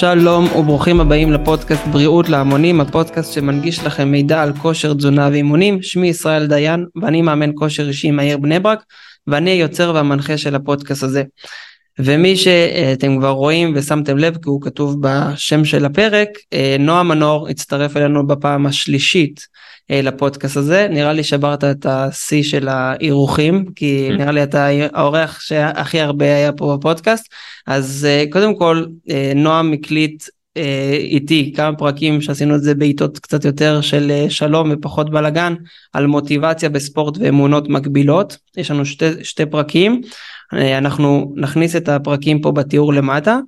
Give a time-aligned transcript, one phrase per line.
[0.00, 5.82] שלום וברוכים הבאים לפודקאסט בריאות להמונים, הפודקאסט שמנגיש לכם מידע על כושר תזונה ואימונים.
[5.82, 8.82] שמי ישראל דיין ואני מאמן כושר אישי מהעיר בני ברק
[9.26, 11.22] ואני היוצר והמנחה של הפודקאסט הזה.
[11.98, 16.28] ומי שאתם כבר רואים ושמתם לב כי הוא כתוב בשם של הפרק,
[16.78, 19.40] נועה מנור הצטרף אלינו בפעם השלישית
[19.90, 26.00] לפודקאסט הזה, נראה לי שברת את השיא של האירוחים כי נראה לי אתה האורח שהכי
[26.00, 27.28] הרבה היה פה בפודקאסט,
[27.66, 28.84] אז קודם כל
[29.34, 30.24] נועם הקליט
[30.98, 35.54] איתי כמה פרקים שעשינו את זה בעיתות קצת יותר של שלום ופחות בלאגן
[35.92, 40.00] על מוטיבציה בספורט ואמונות מקבילות, יש לנו שתי, שתי פרקים.
[40.52, 43.38] אנחנו נכניס את הפרקים פה בתיאור למטה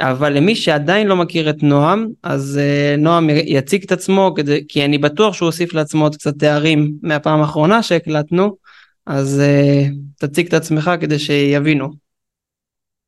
[0.00, 2.60] אבל למי שעדיין לא מכיר את נועם אז
[2.98, 7.40] נועם יציג את עצמו כדי כי אני בטוח שהוא הוסיף לעצמו עוד קצת תארים מהפעם
[7.40, 8.56] האחרונה שהקלטנו
[9.06, 9.42] אז
[10.18, 11.88] תציג את עצמך כדי שיבינו.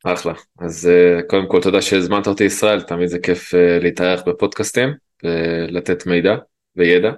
[0.05, 0.91] אחלה אז
[1.27, 4.89] קודם כל תודה שהזמנת אותי ישראל תמיד זה כיף להתארח בפודקאסטים
[5.25, 6.36] ולתת מידע
[6.77, 7.11] וידע.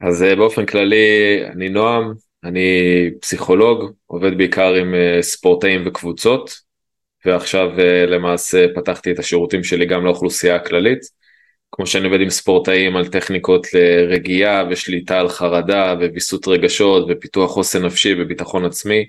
[0.00, 2.12] אז באופן כללי אני נועם
[2.44, 2.70] אני
[3.20, 6.60] פסיכולוג, עובד בעיקר עם אה, ספורטאים וקבוצות,
[7.24, 11.18] ועכשיו אה, למעשה פתחתי את השירותים שלי גם לאוכלוסייה הכללית.
[11.72, 17.84] כמו שאני עובד עם ספורטאים על טכניקות לרגיעה ושליטה על חרדה וויסות רגשות ופיתוח חוסן
[17.84, 19.04] נפשי וביטחון עצמי,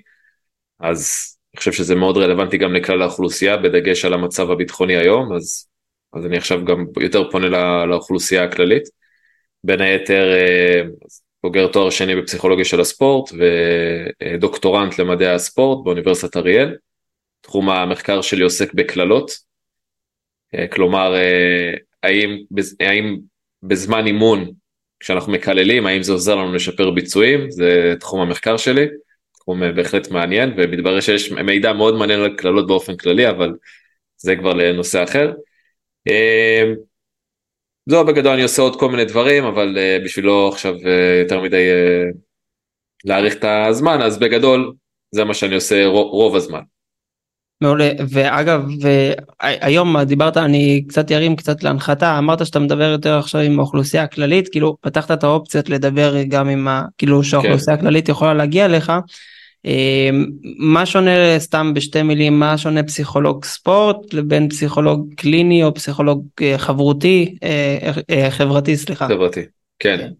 [0.80, 5.68] אז אני חושב שזה מאוד רלוונטי גם לכלל האוכלוסייה, בדגש על המצב הביטחוני היום, אז,
[6.12, 8.82] אז אני עכשיו גם יותר פונה לא, לאוכלוסייה הכללית.
[9.64, 10.82] בין היתר, אה,
[11.42, 13.30] בוגר תואר שני בפסיכולוגיה של הספורט
[14.22, 16.76] ודוקטורנט למדעי הספורט באוניברסיטת אריאל.
[17.40, 19.30] תחום המחקר שלי עוסק בקללות,
[20.54, 22.38] אה, כלומר אה, האם,
[22.80, 23.18] האם
[23.62, 24.50] בזמן אימון
[25.00, 28.86] כשאנחנו מקללים האם זה עוזר לנו לשפר ביצועים, זה תחום המחקר שלי,
[29.32, 33.52] תחום אה, בהחלט מעניין ומתברר שיש מידע מאוד מעניין על קללות באופן כללי אבל
[34.16, 35.32] זה כבר לנושא אחר.
[37.86, 40.74] זהו בגדול אני עושה עוד כל מיני דברים אבל בשביל לא עכשיו
[41.20, 41.68] יותר מדי
[43.04, 44.72] להאריך את הזמן אז בגדול
[45.10, 46.60] זה מה שאני עושה רוב, רוב הזמן.
[47.60, 48.68] מעולה ואגב
[49.40, 54.48] היום דיברת אני קצת ירים קצת להנחתה אמרת שאתה מדבר יותר עכשיו עם האוכלוסייה הכללית
[54.48, 56.84] כאילו פתחת את האופציות לדבר גם עם ה...
[56.98, 57.82] כאילו שהאוכלוסייה כן.
[57.82, 58.92] הכללית יכולה להגיע אליך.
[59.64, 60.26] אמ,
[60.58, 66.58] מה שונה סתם בשתי מילים מה שונה פסיכולוג ספורט לבין פסיכולוג קליני או פסיכולוג אה,
[66.58, 69.08] חברותי אה, אה, חברתי סליחה.
[69.08, 69.42] חברתי
[69.78, 69.98] כן.
[69.98, 70.10] כן.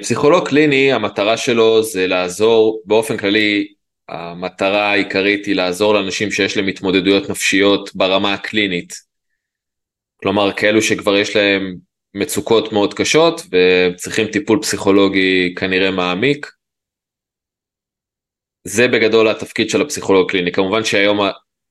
[0.00, 3.66] פסיכולוג קליני המטרה שלו זה לעזור באופן כללי
[4.12, 8.94] המטרה העיקרית היא לעזור לאנשים שיש להם התמודדויות נפשיות ברמה הקלינית.
[10.16, 11.76] כלומר כאלו שכבר יש להם
[12.14, 16.46] מצוקות מאוד קשות וצריכים טיפול פסיכולוגי כנראה מעמיק.
[18.64, 20.52] זה בגדול התפקיד של הפסיכולוג קליני.
[20.52, 21.20] כמובן שהיום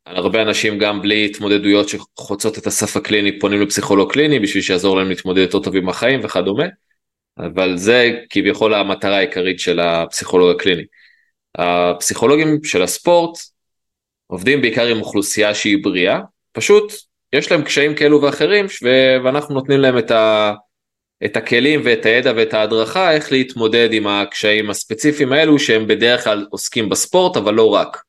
[0.06, 5.10] הרבה אנשים גם בלי התמודדויות שחוצות את הסף הקליני פונים לפסיכולוג קליני בשביל שיעזור להם
[5.10, 6.66] להתמודד יותר טוב עם החיים וכדומה,
[7.38, 10.84] אבל זה כביכול המטרה העיקרית של הפסיכולוג הקליני.
[11.58, 13.38] הפסיכולוגים של הספורט
[14.28, 16.20] עובדים בעיקר עם אוכלוסייה שהיא בריאה,
[16.52, 16.94] פשוט
[17.34, 18.66] יש להם קשיים כאלו ואחרים
[19.24, 20.54] ואנחנו נותנים להם את ה...
[21.26, 26.48] את הכלים ואת הידע ואת ההדרכה איך להתמודד עם הקשיים הספציפיים האלו שהם בדרך כלל
[26.50, 28.04] עוסקים בספורט אבל לא רק.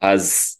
[0.00, 0.56] אז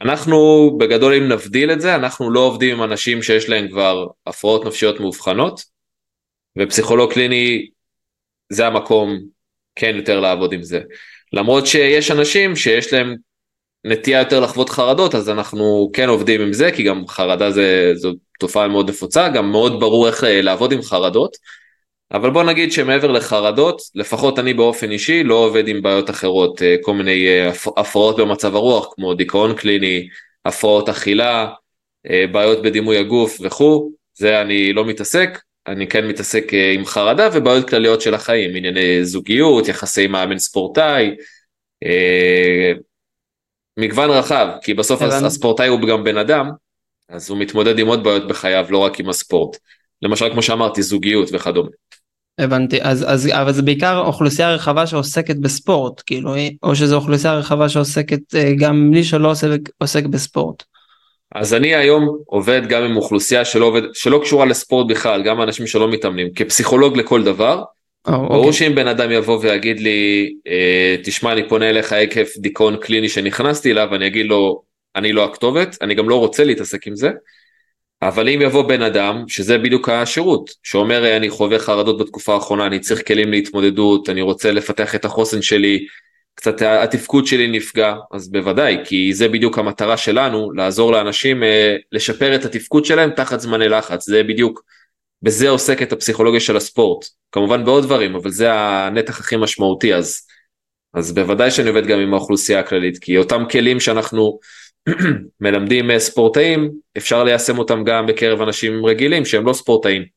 [0.00, 4.64] אנחנו בגדול אם נבדיל את זה אנחנו לא עובדים עם אנשים שיש להם כבר הפרעות
[4.64, 5.64] נפשיות מאובחנות
[6.58, 7.68] ופסיכולוג קליני
[8.52, 9.18] זה המקום
[9.76, 10.80] כן יותר לעבוד עם זה.
[11.32, 13.16] למרות שיש אנשים שיש להם
[13.86, 18.12] נטייה יותר לחוות חרדות אז אנחנו כן עובדים עם זה כי גם חרדה זה, זו
[18.38, 21.36] תופעה מאוד נפוצה גם מאוד ברור איך אה, לעבוד עם חרדות.
[22.12, 26.76] אבל בוא נגיד שמעבר לחרדות לפחות אני באופן אישי לא עובד עם בעיות אחרות אה,
[26.82, 30.08] כל מיני אה, הפרעות במצב הרוח כמו דיכאון קליני
[30.44, 31.48] הפרעות אכילה
[32.32, 38.00] בעיות בדימוי הגוף וכו' זה אני לא מתעסק אני כן מתעסק עם חרדה ובעיות כלליות
[38.00, 41.10] של החיים ענייני זוגיות יחסי מאמן ספורטאי
[43.78, 46.50] מגוון רחב, כי בסוף הספורטאי הוא גם בן אדם,
[47.08, 49.56] אז הוא מתמודד עם עוד בעיות בחייו, לא רק עם הספורט.
[50.02, 51.68] למשל, כמו שאמרתי, זוגיות וכדומה.
[52.38, 57.68] הבנתי, אז, אז אבל זה בעיקר אוכלוסייה רחבה שעוסקת בספורט, כאילו, או שזו אוכלוסייה רחבה
[57.68, 60.62] שעוסקת אה, גם מי שלא עוסק, עוסק בספורט.
[61.40, 65.66] אז אני היום עובד גם עם אוכלוסייה שלא, עובד, שלא קשורה לספורט בכלל, גם אנשים
[65.66, 67.62] שלא מתאמנים, כפסיכולוג לכל דבר,
[68.08, 68.52] Oh, ברור okay.
[68.52, 73.72] שאם בן אדם יבוא ויגיד לי, אה, תשמע, אני פונה אליך עקב דיכאון קליני שנכנסתי
[73.72, 74.62] אליו, אני אגיד לו,
[74.96, 77.10] אני לא הכתובת, אני גם לא רוצה להתעסק עם זה,
[78.02, 82.80] אבל אם יבוא בן אדם, שזה בדיוק השירות, שאומר, אני חווה חרדות בתקופה האחרונה, אני
[82.80, 85.86] צריך כלים להתמודדות, אני רוצה לפתח את החוסן שלי,
[86.36, 92.34] קצת התפקוד שלי נפגע, אז בוודאי, כי זה בדיוק המטרה שלנו, לעזור לאנשים אה, לשפר
[92.34, 94.62] את התפקוד שלהם תחת זמני לחץ, זה בדיוק,
[95.22, 100.20] בזה עוסקת הפסיכולוגיה של הספורט, כמובן בעוד דברים, אבל זה הנתח הכי משמעותי, אז,
[100.94, 104.38] אז בוודאי שאני עובד גם עם האוכלוסייה הכללית, כי אותם כלים שאנחנו
[105.40, 110.15] מלמדים אה, ספורטאים, אפשר ליישם אותם גם בקרב אנשים רגילים שהם לא ספורטאים.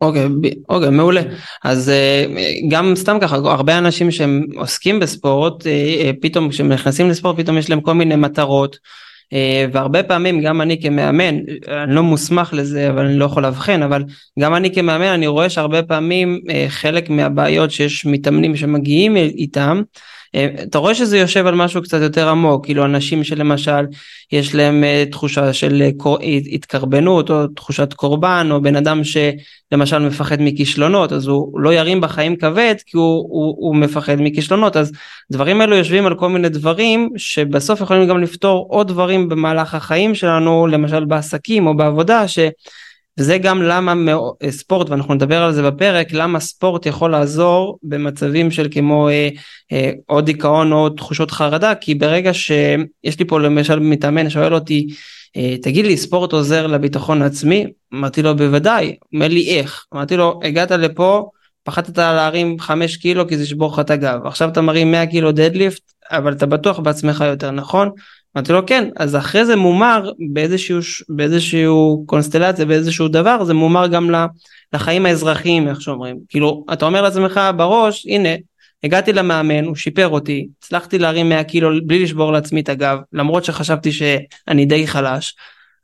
[0.00, 0.28] אוקיי,
[0.68, 1.22] אוקיי, מעולה.
[1.64, 2.24] אז אה,
[2.68, 7.58] גם סתם ככה, הרבה אנשים שהם עוסקים בספורט, אה, אה, פתאום כשהם נכנסים לספורט, פתאום
[7.58, 8.76] יש להם כל מיני מטרות.
[9.72, 11.36] והרבה פעמים גם אני כמאמן,
[11.68, 14.04] אני לא מוסמך לזה אבל אני לא יכול לאבחן, אבל
[14.38, 19.82] גם אני כמאמן אני רואה שהרבה פעמים חלק מהבעיות שיש מתאמנים שמגיעים איתם
[20.62, 23.84] אתה רואה שזה יושב על משהו קצת יותר עמוק, כאילו אנשים שלמשל
[24.32, 26.16] יש להם אה, תחושה של אה,
[26.52, 32.36] התקרבנות או תחושת קורבן, או בן אדם שלמשל מפחד מכישלונות, אז הוא לא ירים בחיים
[32.36, 34.92] כבד כי הוא, הוא, הוא מפחד מכישלונות, אז
[35.32, 40.14] דברים אלו יושבים על כל מיני דברים שבסוף יכולים גם לפתור עוד דברים במהלך החיים
[40.14, 42.38] שלנו, למשל בעסקים או בעבודה, ש...
[43.18, 43.94] וזה גם למה
[44.50, 49.28] ספורט ואנחנו נדבר על זה בפרק למה ספורט יכול לעזור במצבים של כמו אה,
[49.72, 54.86] אה, או דיכאון או תחושות חרדה כי ברגע שיש לי פה למשל מתאמן שואל אותי
[55.36, 57.66] אה, תגיד לי ספורט עוזר לביטחון העצמי?
[57.94, 58.96] אמרתי לו בוודאי.
[59.14, 59.84] אומר לי איך?
[59.94, 61.30] אמרתי לו הגעת לפה
[61.62, 64.20] פחדת להרים 5 קילו כי זה ישבור לך את הגב.
[64.24, 67.90] עכשיו אתה מרים 100 קילו דדליפט אבל אתה בטוח בעצמך יותר נכון
[68.36, 68.88] אמרתי לו כן.
[68.96, 70.78] אז אחרי זה מומר באיזשהו
[71.08, 74.10] באיזשהו קונסטלציה באיזשהו דבר זה מומר גם
[74.72, 76.16] לחיים האזרחיים איך שאומרים.
[76.28, 78.28] כאילו אתה אומר לעצמך בראש הנה
[78.84, 83.44] הגעתי למאמן הוא שיפר אותי הצלחתי להרים 100 קילו בלי לשבור לעצמי את הגב למרות
[83.44, 85.36] שחשבתי שאני די חלש.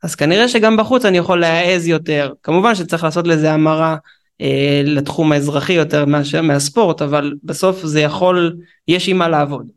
[0.03, 2.33] אז כנראה שגם בחוץ אני יכול להעז יותר.
[2.43, 3.95] כמובן שצריך לעשות לזה המרה
[4.41, 8.55] אה, לתחום האזרחי יותר מאשר מהספורט אבל בסוף זה יכול
[8.87, 9.76] יש עם מה לעבוד.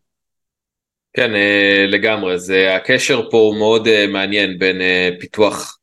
[1.12, 2.38] כן, אה, לגמרי.
[2.38, 5.76] זה, הקשר פה הוא מאוד אה, מעניין בין אה, פיתוח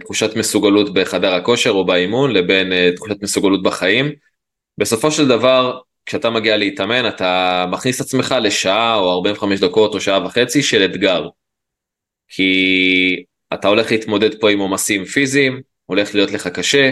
[0.00, 4.12] תחושת מסוגלות בחדר הכושר או באימון לבין תחושת מסוגלות בחיים.
[4.78, 10.00] בסופו של דבר, כשאתה מגיע להתאמן, אתה מכניס את עצמך לשעה או 45 דקות או
[10.00, 11.28] שעה וחצי של אתגר.
[12.28, 13.24] כי
[13.54, 16.90] אתה הולך להתמודד פה עם עומסים פיזיים, הולך להיות לך קשה,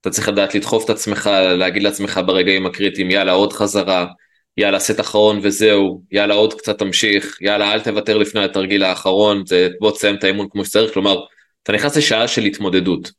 [0.00, 4.06] אתה צריך לדעת לדחוף את עצמך, להגיד לעצמך ברגעים הקריטיים, יאללה, עוד חזרה.
[4.56, 9.68] יאללה סט אחרון וזהו, יאללה עוד קצת תמשיך, יאללה אל תוותר לפני התרגיל האחרון, זה,
[9.80, 11.20] בוא תסיים את האימון כמו שצריך, כלומר,
[11.62, 13.10] אתה נכנס לשעה של התמודדות.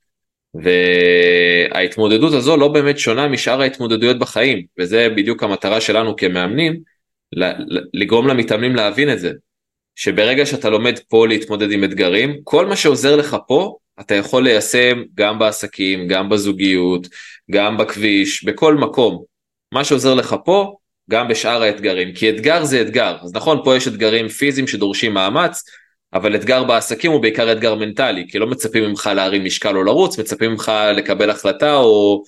[0.53, 6.79] וההתמודדות הזו לא באמת שונה משאר ההתמודדויות בחיים, וזה בדיוק המטרה שלנו כמאמנים,
[7.93, 9.31] לגרום למתאמנים להבין את זה,
[9.95, 15.03] שברגע שאתה לומד פה להתמודד עם אתגרים, כל מה שעוזר לך פה, אתה יכול ליישם
[15.15, 17.07] גם בעסקים, גם בזוגיות,
[17.51, 19.23] גם בכביש, בכל מקום.
[19.73, 20.75] מה שעוזר לך פה,
[21.09, 25.63] גם בשאר האתגרים, כי אתגר זה אתגר, אז נכון פה יש אתגרים פיזיים שדורשים מאמץ,
[26.13, 30.19] אבל אתגר בעסקים הוא בעיקר אתגר מנטלי, כי לא מצפים ממך להרים משקל או לרוץ,
[30.19, 32.23] מצפים ממך לקבל החלטה או,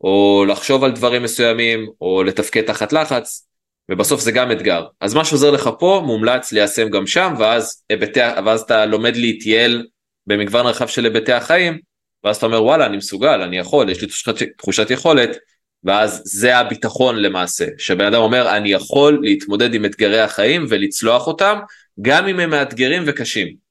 [0.00, 3.48] או לחשוב על דברים מסוימים, או לתפקד תחת לחץ,
[3.90, 4.86] ובסוף זה גם אתגר.
[5.00, 9.86] אז מה שעוזר לך פה מומלץ ליישם גם שם, ואז, היבטי, ואז אתה לומד להתייעל
[10.26, 11.78] במגוון רחב של היבטי החיים,
[12.24, 15.36] ואז אתה אומר וואלה אני מסוגל, אני יכול, יש לי תחושת, תחושת יכולת,
[15.84, 21.58] ואז זה הביטחון למעשה, שבן אדם אומר אני יכול להתמודד עם אתגרי החיים ולצלוח אותם,
[22.02, 23.64] גם אם הם מאתגרים וקשים.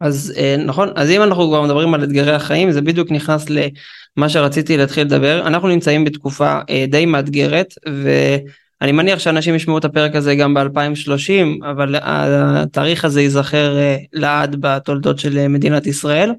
[0.00, 4.28] אז אה, נכון, אז אם אנחנו כבר מדברים על אתגרי החיים, זה בדיוק נכנס למה
[4.28, 5.46] שרציתי להתחיל לדבר.
[5.46, 11.66] אנחנו נמצאים בתקופה אה, די מאתגרת, ואני מניח שאנשים ישמעו את הפרק הזה גם ב-2030,
[11.70, 16.32] אבל התאריך הזה ייזכר אה, לעד בתולדות של מדינת ישראל.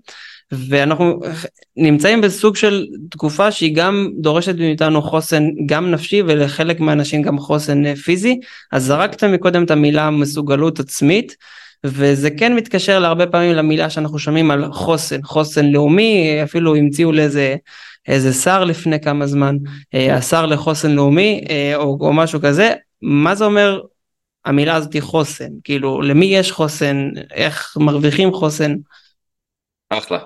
[0.52, 1.20] ואנחנו
[1.78, 7.86] נמצאים בסוג של תקופה שהיא גם דורשת מאיתנו חוסן גם נפשי ולחלק מהאנשים גם חוסן
[7.86, 8.40] אה, פיזי.
[8.72, 11.36] אז זרקת מקודם את המילה מסוגלות עצמית
[11.84, 17.56] וזה כן מתקשר להרבה פעמים למילה שאנחנו שומעים על חוסן חוסן לאומי אפילו המציאו לאיזה
[18.08, 19.58] איזה שר לפני כמה זמן
[19.94, 22.74] אה, השר לחוסן לאומי אה, או, או משהו כזה.
[23.02, 23.82] מה זה אומר
[24.46, 25.50] המילה הזאת היא חוסן?
[25.64, 27.10] כאילו למי יש חוסן?
[27.32, 28.76] איך מרוויחים חוסן.
[29.90, 30.20] אחלה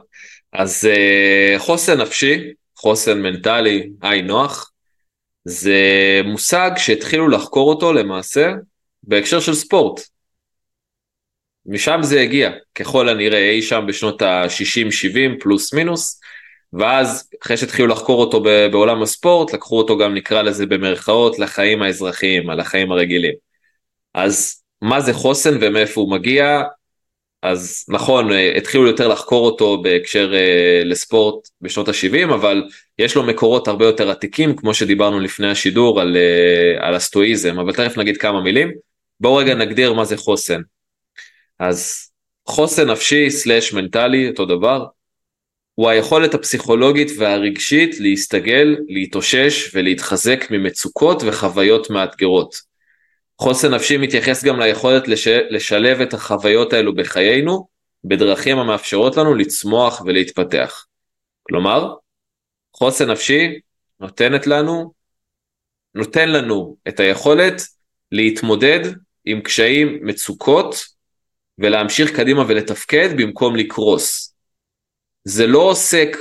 [0.54, 4.72] אז uh, חוסן נפשי, חוסן מנטלי, היי נוח,
[5.46, 5.76] זה
[6.26, 8.54] מושג שהתחילו לחקור אותו למעשה
[9.04, 10.02] בהקשר של ספורט.
[11.66, 16.20] משם זה הגיע, ככל הנראה אי שם בשנות ה-60-70 פלוס מינוס,
[16.74, 22.50] ואז אחרי שהתחילו לחקור אותו בעולם הספורט, לקחו אותו גם נקרא לזה במרכאות לחיים האזרחיים,
[22.50, 23.34] על החיים הרגילים.
[24.14, 26.62] אז מה זה חוסן ומאיפה הוא מגיע?
[27.42, 32.64] אז נכון, אה, התחילו יותר לחקור אותו בהקשר אה, לספורט בשנות ה-70, אבל
[33.00, 37.74] יש לו מקורות הרבה יותר עתיקים, כמו שדיברנו לפני השידור על, אה, על הסטואיזם, אבל
[37.74, 38.72] תכף נגיד כמה מילים.
[39.20, 40.62] בואו רגע נגדיר מה זה חוסן.
[41.60, 42.10] אז
[42.48, 44.86] חוסן נפשי סלאש מנטלי, אותו דבר,
[45.76, 52.71] הוא היכולת הפסיכולוגית והרגשית להסתגל, להתאושש ולהתחזק ממצוקות וחוויות מאתגרות.
[53.44, 55.28] חוסן נפשי מתייחס גם ליכולת לש...
[55.28, 57.68] לשלב את החוויות האלו בחיינו
[58.04, 60.86] בדרכים המאפשרות לנו לצמוח ולהתפתח.
[61.44, 61.96] כלומר,
[62.74, 63.60] חוסן נפשי
[64.00, 64.94] נותנת לנו,
[65.96, 67.62] נותן לנו את היכולת
[68.12, 68.80] להתמודד
[69.26, 70.76] עם קשיים, מצוקות,
[71.58, 74.36] ולהמשיך קדימה ולתפקד במקום לקרוס.
[75.24, 76.18] זה לא עוסק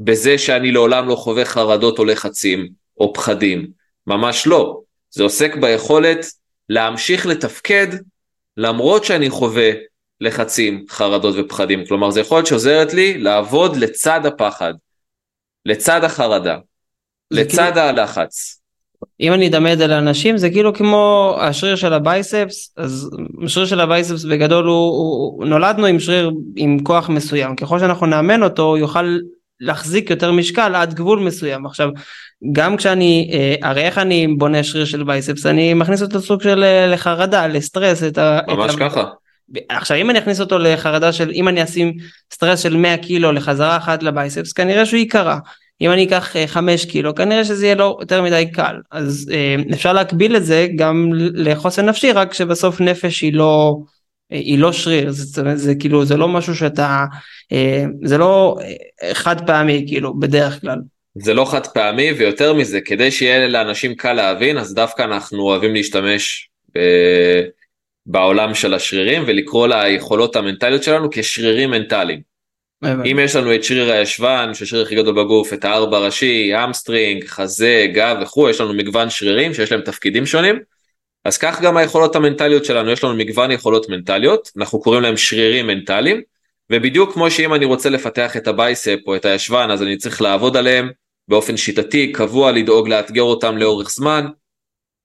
[0.00, 2.68] בזה שאני לעולם לא חווה חרדות או לחצים
[3.00, 3.70] או פחדים,
[4.06, 4.87] ממש לא.
[5.10, 6.26] זה עוסק ביכולת
[6.68, 7.86] להמשיך לתפקד
[8.56, 9.70] למרות שאני חווה
[10.20, 11.86] לחצים, חרדות ופחדים.
[11.86, 14.74] כלומר, זו יכולת שעוזרת לי לעבוד לצד הפחד,
[15.66, 16.58] לצד החרדה,
[17.30, 17.86] לצד כאילו...
[17.86, 18.58] הלחץ.
[19.20, 23.10] אם אני אדמה את זה לאנשים זה כאילו כמו השריר של ה biceps אז
[23.44, 28.06] השריר של ה biceps בגדול הוא, הוא נולדנו עם שריר עם כוח מסוים ככל שאנחנו
[28.06, 29.18] נאמן אותו הוא יוכל
[29.60, 31.66] להחזיק יותר משקל עד גבול מסוים.
[31.66, 31.88] עכשיו
[32.52, 35.46] גם כשאני אה, הרי איך אני בונה שריר של biceps?
[35.46, 38.40] אני מכניס אותו סוג של אה, לחרדה לסטרס את ה...
[38.48, 39.04] ממש את ככה.
[39.68, 41.92] עכשיו אם אני אכניס אותו לחרדה של אם אני אשים
[42.32, 45.36] סטרס של 100 קילו לחזרה אחת ל biceps כנראה שהוא ייקרע
[45.80, 48.76] אם אני אקח 5 אה, קילו כנראה שזה יהיה לו יותר מדי קל.
[48.90, 49.30] אז
[49.72, 53.78] אפשר להקביל את זה גם לחוסן נפשי רק שבסוף נפש היא לא
[54.30, 57.04] היא לא שריר זה, זה, זה כאילו זה לא משהו שאתה
[58.02, 58.56] זה לא
[59.12, 60.78] חד פעמי כאילו בדרך כלל.
[61.14, 65.74] זה לא חד פעמי ויותר מזה כדי שיהיה לאנשים קל להבין אז דווקא אנחנו אוהבים
[65.74, 66.80] להשתמש ב...
[68.06, 72.20] בעולם של השרירים ולקרוא ליכולות המנטליות שלנו כשרירים מנטליים.
[72.84, 77.86] אם יש לנו את שריר הישבן ששריר הכי גדול בגוף את הארבע ראשי, hamstring, חזה,
[77.94, 80.58] גב וכו', יש לנו מגוון שרירים שיש להם תפקידים שונים.
[81.28, 85.66] אז כך גם היכולות המנטליות שלנו, יש לנו מגוון יכולות מנטליות, אנחנו קוראים להם שרירים
[85.66, 86.22] מנטליים,
[86.72, 90.22] ובדיוק כמו שאם אני רוצה לפתח את ה bicep או את הישבן אז אני צריך
[90.22, 90.90] לעבוד עליהם
[91.28, 94.26] באופן שיטתי, קבוע, לדאוג לאתגר אותם לאורך זמן,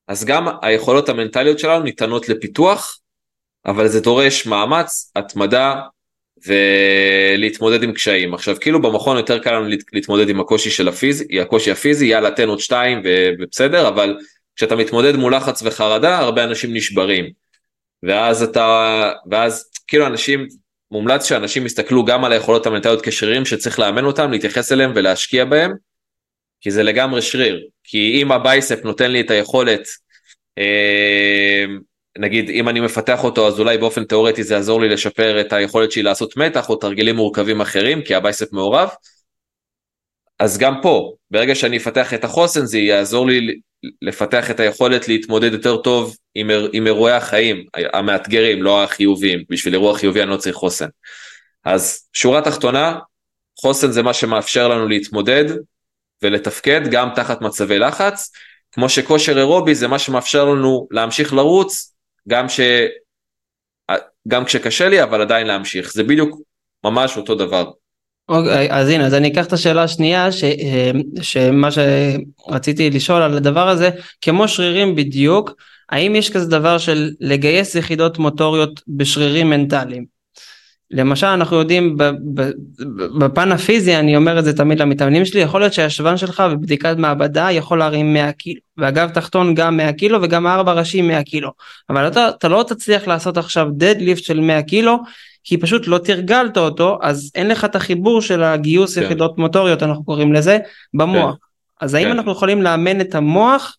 [0.08, 3.00] אז גם היכולות המנטליות שלנו ניתנות לפיתוח,
[3.65, 5.82] אבל זה דורש מאמץ, התמדה
[6.48, 8.34] ולהתמודד עם קשיים.
[8.34, 12.48] עכשיו כאילו במכון יותר קל לנו להתמודד עם הקושי של הפיזי, הקושי הפיזי, יאללה תן
[12.48, 14.18] עוד שתיים ובסדר, אבל
[14.55, 17.25] כשאתה מתמודד מול לחץ וחרדה הרבה אנשים נשברים.
[18.03, 20.48] ואז אתה, ואז כאילו אנשים,
[20.91, 25.74] מומלץ שאנשים יסתכלו גם על היכולות המנטליות כשרירים שצריך לאמן אותם, להתייחס אליהם ולהשקיע בהם,
[26.62, 29.81] כי זה לגמרי שריר, כי אם ה bicep נותן לי את היכולת,
[30.57, 31.65] אה,
[32.17, 35.91] נגיד אם אני מפתח אותו אז אולי באופן תיאורטי זה יעזור לי לשפר את היכולת
[35.91, 38.89] שלי לעשות מתח או תרגילים מורכבים אחרים כי ה bicep מעורב,
[40.39, 43.60] אז גם פה, ברגע שאני אפתח את החוסן זה יעזור לי
[44.02, 49.98] לפתח את היכולת להתמודד יותר טוב עם, עם אירועי החיים המאתגרים, לא החיוביים, בשביל אירוע
[49.98, 50.88] חיובי אני לא צריך חוסן.
[51.66, 53.00] אז שורה תחתונה,
[53.60, 55.46] חוסן זה מה שמאפשר לנו להתמודד
[56.22, 58.32] ולתפקד גם תחת מצבי לחץ,
[58.72, 61.94] כמו שכושר אירובי זה מה שמאפשר לנו להמשיך לרוץ,
[62.28, 62.60] גם, ש...
[64.28, 66.40] גם כשקשה לי אבל עדיין להמשיך, זה בדיוק
[66.84, 67.72] ממש אותו דבר.
[68.30, 73.38] אוקיי, אז הנה, אז אני אקח את השאלה השנייה, ש, אה, שמה שרציתי לשאול על
[73.38, 73.89] הדבר הזה,
[74.22, 75.53] כמו שרירים בדיוק,
[75.89, 80.13] האם יש כזה דבר של לגייס יחידות מוטוריות בשרירים מנטליים?
[80.94, 81.98] למשל אנחנו יודעים
[83.20, 87.51] בפן הפיזי אני אומר את זה תמיד למתאמנים שלי יכול להיות שהשוון שלך בבדיקת מעבדה
[87.51, 91.51] יכול להרים 100 קילו ואגב תחתון גם 100 קילו וגם ארבע ראשים 100 קילו
[91.89, 94.98] אבל אתה, אתה לא תצליח לעשות עכשיו דדליפט של 100 קילו
[95.43, 99.03] כי פשוט לא תרגלת אותו אז אין לך את החיבור של הגיוס כן.
[99.03, 100.57] יחידות מוטוריות אנחנו קוראים לזה
[100.93, 101.85] במוח כן.
[101.85, 102.12] אז האם כן.
[102.12, 103.77] אנחנו יכולים לאמן את המוח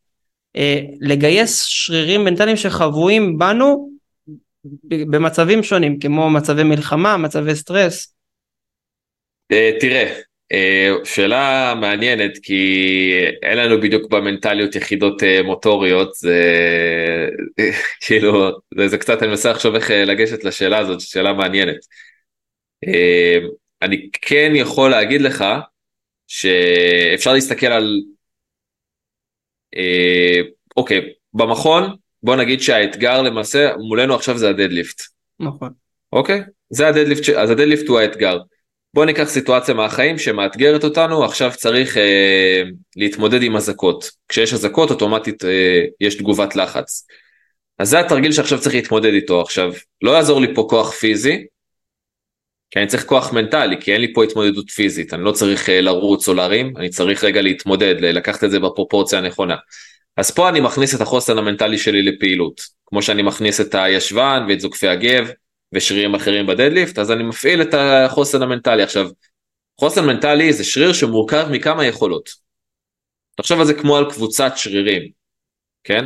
[0.56, 3.90] אה, לגייס שרירים מנטליים שחבויים בנו
[4.84, 8.14] במצבים שונים כמו מצבי מלחמה מצבי סטרס.
[9.52, 10.20] אה, תראה אה,
[11.04, 13.10] שאלה מעניינת כי
[13.42, 16.40] אין לנו בדיוק במנטליות יחידות אה, מוטוריות זה
[18.06, 21.78] כאילו זה, זה קצת אני מנסה לחשוב איך לגשת לשאלה הזאת שאלה מעניינת.
[23.82, 25.44] אני כן יכול להגיד לך
[26.26, 28.00] שאפשר להסתכל על
[30.76, 35.02] אוקיי במכון בוא נגיד שהאתגר למעשה מולנו עכשיו זה הדדליפט.
[35.40, 35.72] נכון.
[36.12, 36.42] אוקיי?
[36.70, 38.38] זה הדדליפט, אז הדדליפט הוא האתגר.
[38.94, 42.62] בוא ניקח סיטואציה מהחיים שמאתגרת אותנו, עכשיו צריך אה,
[42.96, 44.10] להתמודד עם אזעקות.
[44.28, 47.06] כשיש אזעקות אוטומטית אה, יש תגובת לחץ.
[47.78, 49.40] אז זה התרגיל שעכשיו צריך להתמודד איתו.
[49.40, 49.72] עכשיו,
[50.02, 51.46] לא יעזור לי פה כוח פיזי,
[52.70, 55.80] כי אני צריך כוח מנטלי, כי אין לי פה התמודדות פיזית, אני לא צריך אה,
[55.80, 59.56] לרוץ או להרים, אני צריך רגע להתמודד, לקחת את זה בפרופורציה הנכונה.
[60.16, 64.60] אז פה אני מכניס את החוסן המנטלי שלי לפעילות, כמו שאני מכניס את הישבן ואת
[64.60, 65.30] זוקפי הגב
[65.74, 68.82] ושרירים אחרים בדדליפט, אז אני מפעיל את החוסן המנטלי.
[68.82, 69.10] עכשיו,
[69.80, 72.30] חוסן מנטלי זה שריר שמורכב מכמה יכולות.
[73.36, 75.02] תחשוב על זה כמו על קבוצת שרירים,
[75.84, 76.04] כן?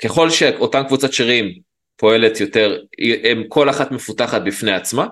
[0.00, 1.58] וככל שאותה קבוצת שרירים
[1.96, 2.82] פועלת יותר,
[3.24, 5.06] הם כל אחת מפותחת בפני עצמה,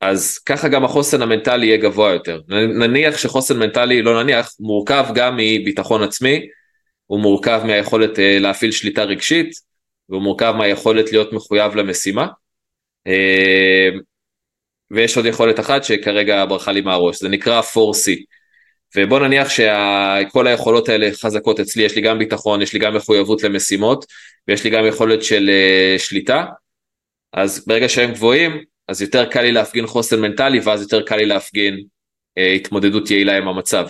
[0.00, 2.40] אז ככה גם החוסן המנטלי יהיה גבוה יותר.
[2.78, 6.46] נניח שחוסן מנטלי, לא נניח, מורכב גם מביטחון עצמי,
[7.06, 9.50] הוא מורכב מהיכולת אה, להפעיל שליטה רגשית,
[10.10, 12.26] והוא מורכב מהיכולת להיות מחויב למשימה.
[13.06, 13.88] אה,
[14.90, 18.24] ויש עוד יכולת אחת שכרגע ברחה לי מהראש, זה נקרא 4C.
[18.96, 23.42] ובוא נניח שכל היכולות האלה חזקות אצלי, יש לי גם ביטחון, יש לי גם מחויבות
[23.42, 24.04] למשימות,
[24.48, 26.44] ויש לי גם יכולת של uh, שליטה,
[27.32, 31.26] אז ברגע שהם גבוהים, אז יותר קל לי להפגין חוסן מנטלי, ואז יותר קל לי
[31.26, 33.88] להפגין uh, התמודדות יעילה עם המצב.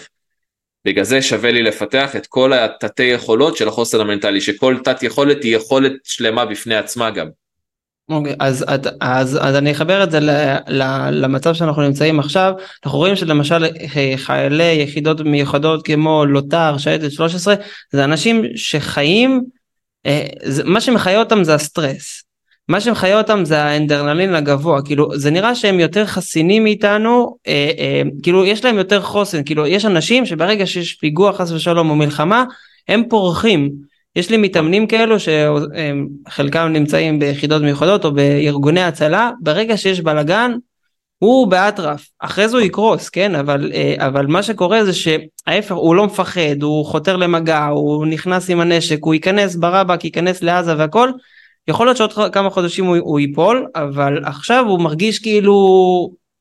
[0.84, 5.44] בגלל זה שווה לי לפתח את כל התתי יכולות של החוסן המנטלי, שכל תת יכולת
[5.44, 7.26] היא יכולת שלמה בפני עצמה גם.
[8.10, 10.30] אוקיי, אז, אז, אז, אז אני אחבר את זה ל,
[10.68, 12.52] ל, למצב שאנחנו נמצאים עכשיו,
[12.84, 17.54] אנחנו רואים שלמשל אה, חיילי יחידות מיוחדות כמו לוטר, שייטת 13,
[17.92, 19.44] זה אנשים שחיים,
[20.06, 20.26] אה,
[20.64, 22.22] מה שמחיה אותם זה הסטרס,
[22.70, 28.02] מה שמחיה אותם זה האנדרנלין הגבוה, כאילו זה נראה שהם יותר חסינים מאיתנו, אה, אה,
[28.22, 32.44] כאילו יש להם יותר חוסן, כאילו יש אנשים שברגע שיש פיגוע חס ושלום או מלחמה,
[32.88, 33.70] הם פורחים.
[34.16, 40.52] יש לי מתאמנים כאלו שחלקם נמצאים ביחידות מיוחדות או בארגוני הצלה, ברגע שיש בלאגן
[41.18, 43.34] הוא באטרף, אחרי זה הוא יקרוס, כן?
[43.34, 48.50] אבל, אה, אבל מה שקורה זה שההפך, הוא לא מפחד, הוא חותר למגע, הוא נכנס
[48.50, 51.10] עם הנשק, הוא ייכנס ברבק, ייכנס לעזה והכל,
[51.70, 55.54] יכול להיות שעוד כמה חודשים הוא, הוא ייפול, אבל עכשיו הוא מרגיש כאילו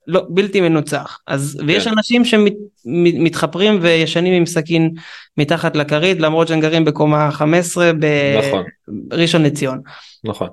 [0.08, 1.20] לא, בלתי מנוצח.
[1.28, 1.66] אז, כן.
[1.68, 4.92] ויש אנשים שמתחפרים שמת, וישנים עם סכין
[5.38, 9.52] מתחת לכרית, למרות שהם גרים בקומה 15 בראשון נכון.
[9.52, 9.80] לציון.
[10.24, 10.48] נכון.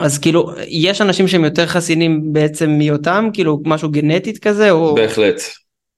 [0.00, 4.94] אז כאילו, יש אנשים שהם יותר חסינים בעצם מאותם, כאילו משהו גנטית כזה, או...
[4.94, 5.40] בהחלט.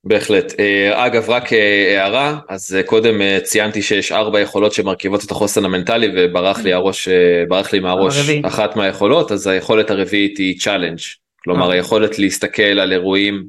[0.04, 0.60] בהחלט.
[0.60, 5.64] אה, אגב, רק אה, הערה, אז אה, קודם ציינתי שיש ארבע יכולות שמרכיבות את החוסן
[5.64, 7.08] המנטלי וברח לי הראש,
[7.48, 8.42] ברח לי מהראש הרביעי.
[8.44, 10.98] אחת מהיכולות, אז היכולת הרביעית היא challenge.
[11.44, 13.44] כלומר היכולת להסתכל על אירועים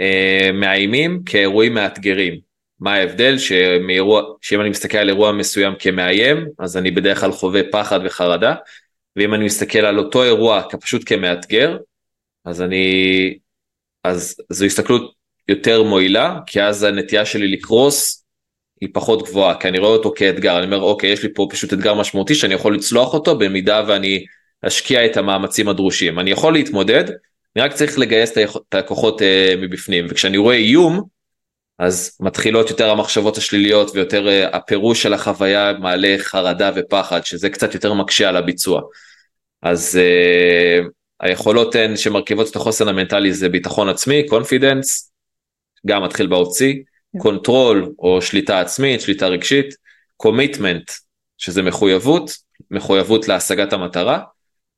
[0.00, 2.38] אה, מאיימים כאירועים מאתגרים.
[2.80, 3.38] מה ההבדל?
[3.38, 8.54] שמאירוע, שאם אני מסתכל על אירוע מסוים כמאיים, אז אני בדרך כלל חווה פחד וחרדה,
[9.16, 11.76] ואם אני מסתכל על אותו אירוע פשוט כמאתגר,
[12.44, 13.38] אז אני,
[14.04, 15.14] אז זו הסתכלות
[15.48, 18.24] יותר מועילה, כי אז הנטייה שלי לקרוס
[18.80, 21.72] היא פחות גבוהה, כי אני רואה אותו כאתגר, אני אומר אוקיי, יש לי פה פשוט
[21.72, 24.24] אתגר משמעותי שאני יכול לצלוח אותו במידה ואני
[24.62, 26.18] להשקיע את המאמצים הדרושים.
[26.18, 27.04] אני יכול להתמודד,
[27.56, 29.24] אני רק צריך לגייס את הכוחות uh,
[29.56, 31.02] מבפנים, וכשאני רואה איום,
[31.78, 37.74] אז מתחילות יותר המחשבות השליליות ויותר uh, הפירוש של החוויה מעלה חרדה ופחד, שזה קצת
[37.74, 38.80] יותר מקשה על הביצוע.
[39.62, 40.88] אז אה,
[41.20, 45.13] היכולות הן שמרכיבות את החוסן המנטלי זה ביטחון עצמי, confidence,
[45.86, 46.82] גם מתחיל באות C,
[47.18, 49.74] control או שליטה עצמית, שליטה רגשית,
[50.16, 50.90] commitment,
[51.38, 52.30] שזה מחויבות,
[52.70, 54.20] מחויבות להשגת המטרה,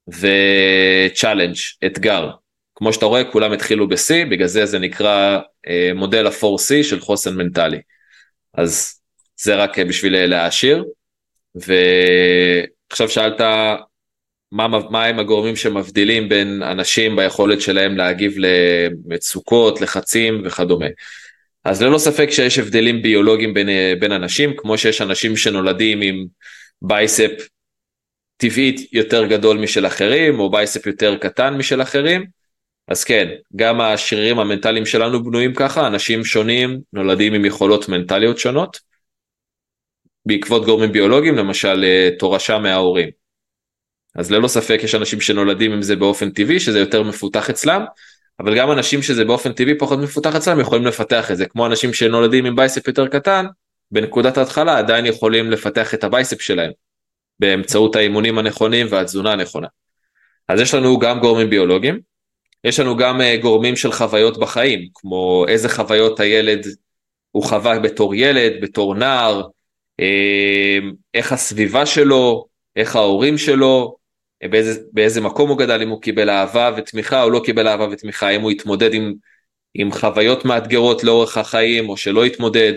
[0.09, 2.31] ו challenge, אתגר.
[2.75, 5.39] כמו שאתה רואה כולם התחילו ב-C, בגלל זה זה נקרא
[5.69, 7.81] אה, מודל ה-4C של חוסן מנטלי.
[8.55, 9.01] אז
[9.37, 10.85] זה רק בשביל להעשיר.
[11.55, 13.41] ועכשיו שאלת
[14.53, 20.87] מה, מה הם הגורמים שמבדילים בין אנשים ביכולת שלהם להגיב למצוקות, לחצים וכדומה.
[21.65, 23.69] אז ללא ספק שיש הבדלים ביולוגיים בין,
[24.01, 26.25] בין אנשים, כמו שיש אנשים שנולדים עם
[26.83, 27.31] bicep
[28.37, 32.27] טבעית יותר גדול משל אחרים, או bicep יותר קטן משל אחרים,
[32.89, 38.81] אז כן, גם השרירים המנטליים שלנו בנויים ככה, אנשים שונים נולדים עם יכולות מנטליות שונות,
[40.27, 43.26] בעקבות גורמים ביולוגיים, למשל אה, תורשה מההורים.
[44.17, 47.85] אז ללא ספק יש אנשים שנולדים עם זה באופן טבעי, שזה יותר מפותח אצלם,
[48.41, 51.93] אבל גם אנשים שזה באופן טבעי פחות מפותח אצלם יכולים לפתח את זה, כמו אנשים
[51.93, 53.47] שנולדים עם bicep יותר קטן,
[53.91, 56.71] בנקודת ההתחלה עדיין יכולים לפתח את ה bicep שלהם.
[57.41, 59.67] באמצעות האימונים הנכונים והתזונה הנכונה.
[60.49, 62.01] אז יש לנו גם גורמים ביולוגיים,
[62.65, 66.67] יש לנו גם אה, גורמים של חוויות בחיים, כמו איזה חוויות הילד
[67.31, 69.43] הוא חווה בתור ילד, בתור נער,
[70.01, 73.97] uh, איך הסביבה שלו, איך ההורים שלו,
[74.43, 78.29] באיזה, באיזה מקום הוא גדל, אם הוא קיבל אהבה ותמיכה או לא קיבל אהבה ותמיכה,
[78.29, 79.15] אם הוא התמודד עם,
[79.75, 82.73] עם חוויות מאתגרות לאורך החיים או שלא התמודד.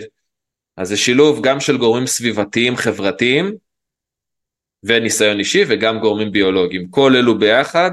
[0.76, 3.54] אז זה שילוב גם של גורמים סביבתיים חברתיים
[4.82, 6.88] וניסיון אישי וגם גורמים ביולוגיים.
[6.90, 7.90] כל אלו ביחד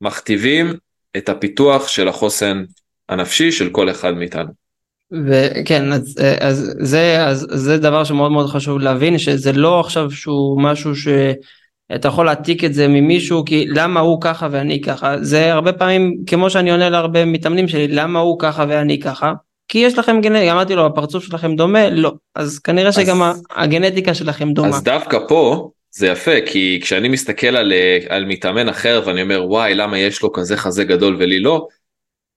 [0.00, 0.72] מכתיבים
[1.16, 2.64] את הפיתוח של החוסן
[3.08, 4.50] הנפשי של כל אחד מאיתנו.
[5.26, 10.62] וכן אז, אז זה אז זה דבר שמאוד מאוד חשוב להבין שזה לא עכשיו שהוא
[10.62, 10.96] משהו
[11.92, 16.16] שאתה יכול להעתיק את זה ממישהו כי למה הוא ככה ואני ככה זה הרבה פעמים
[16.26, 19.32] כמו שאני עונה להרבה מתאמנים שלי למה הוא ככה ואני ככה
[19.68, 24.14] כי יש לכם גנטיקה אמרתי לו הפרצוף שלכם דומה לא אז כנראה שגם אז, הגנטיקה
[24.14, 24.68] שלכם דומה.
[24.68, 27.72] אז דווקא פה זה יפה כי כשאני מסתכל על,
[28.08, 31.66] על מתאמן אחר ואני אומר וואי למה יש לו כזה חזה גדול ולי לא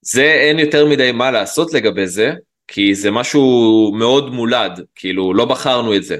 [0.02, 2.34] זה אין יותר מדי מה לעשות לגבי זה
[2.68, 6.18] כי זה משהו מאוד מולד כאילו לא בחרנו את זה.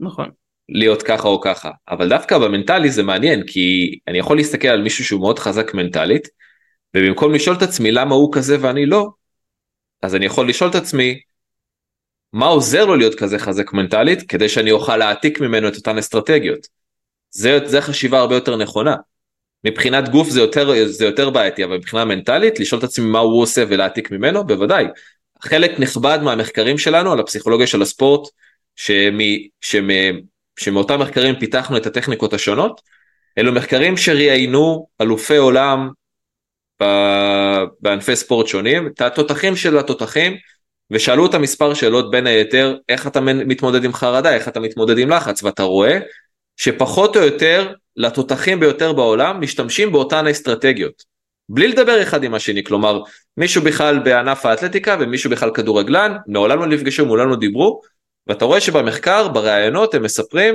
[0.00, 0.28] נכון.
[0.68, 5.04] להיות ככה או ככה אבל דווקא במנטלי זה מעניין כי אני יכול להסתכל על מישהו
[5.04, 6.28] שהוא מאוד חזק מנטלית
[6.96, 9.08] ובמקום לשאול את עצמי למה הוא כזה ואני לא
[10.02, 11.20] אז אני יכול לשאול את עצמי
[12.32, 16.66] מה עוזר לו להיות כזה חזק מנטלית כדי שאני אוכל להעתיק ממנו את אותן אסטרטגיות.
[17.30, 18.96] זה, זה חשיבה הרבה יותר נכונה.
[19.64, 23.42] מבחינת גוף זה יותר, זה יותר בעייתי אבל מבחינה מנטלית לשאול את עצמי מה הוא
[23.42, 24.84] עושה ולהעתיק ממנו בוודאי.
[25.42, 28.28] חלק נכבד מהמחקרים שלנו על הפסיכולוגיה של הספורט
[28.76, 30.12] שמי, שמי,
[30.58, 32.80] שמאותם מחקרים פיתחנו את הטכניקות השונות
[33.38, 35.90] אלו מחקרים שראיינו אלופי עולם
[37.80, 40.36] בענפי ספורט שונים את התותחים של התותחים
[40.90, 45.10] ושאלו אותם מספר שאלות בין היתר איך אתה מתמודד עם חרדה איך אתה מתמודד עם
[45.10, 45.98] לחץ ואתה רואה
[46.56, 51.02] שפחות או יותר לתותחים ביותר בעולם משתמשים באותן אסטרטגיות.
[51.48, 53.02] בלי לדבר אחד עם השני כלומר
[53.36, 57.80] מישהו בכלל בענף האתלטיקה ומישהו בכלל כדורגלן מעולם לא נפגשו מעולם לא דיברו
[58.26, 60.54] ואתה רואה שבמחקר בראיונות הם מספרים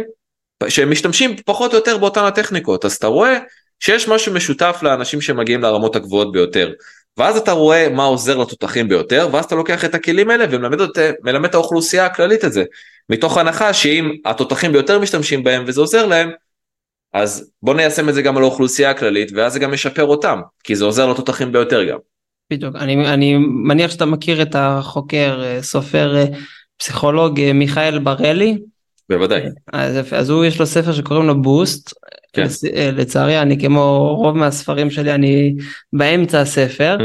[0.67, 2.86] שהם משתמשים פחות או יותר באותן הטכניקות.
[2.86, 3.39] אז אתה רואה
[3.80, 6.71] שיש משהו משותף לאנשים שמגיעים לרמות הגבוהות ביותר.
[7.17, 11.56] ואז אתה רואה מה עוזר לתותחים ביותר ואז אתה לוקח את הכלים האלה ומלמד את
[11.56, 12.63] האוכלוסייה הכללית את זה.
[13.10, 16.32] מתוך הנחה שאם התותחים ביותר משתמשים בהם וזה עוזר להם
[17.13, 20.75] אז בוא ניישם את זה גם על האוכלוסייה הכללית ואז זה גם משפר אותם כי
[20.75, 21.97] זה עוזר לתותחים ביותר גם.
[22.51, 22.75] בדיוק.
[22.75, 26.15] אני, אני מניח שאתה מכיר את החוקר אה, סופר
[26.78, 28.58] אה, פסיכולוג אה, מיכאל בר-אלי.
[29.10, 29.42] בוודאי.
[29.74, 31.93] אז, אז הוא יש לו ספר שקוראים לו Boost.
[32.34, 32.48] כן.
[32.94, 35.56] לצערי אני כמו רוב מהספרים שלי אני
[35.94, 36.98] באמצע הספר.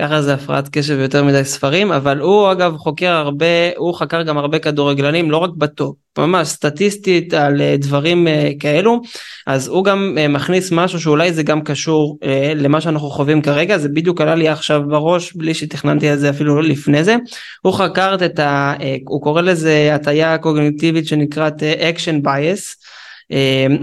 [0.00, 4.38] ככה זה הפרעת קשב יותר מדי ספרים אבל הוא אגב חוקר הרבה הוא חקר גם
[4.38, 5.96] הרבה כדורגלנים לא רק בטופ.
[6.18, 9.00] ממש סטטיסטית על אה, דברים אה, כאלו.
[9.46, 12.18] אז הוא גם אה, מכניס משהו שאולי זה גם קשור
[12.56, 13.78] למה שאנחנו חווים כרגע.
[13.78, 17.16] זה בדיוק עלה לי עכשיו בראש בלי שתכננתי על זה אפילו לא לפני זה.
[17.62, 18.74] הוא חקר את ה...
[19.06, 22.84] הוא קורא לזה הטיה קוגניטיבית שנקראת action bias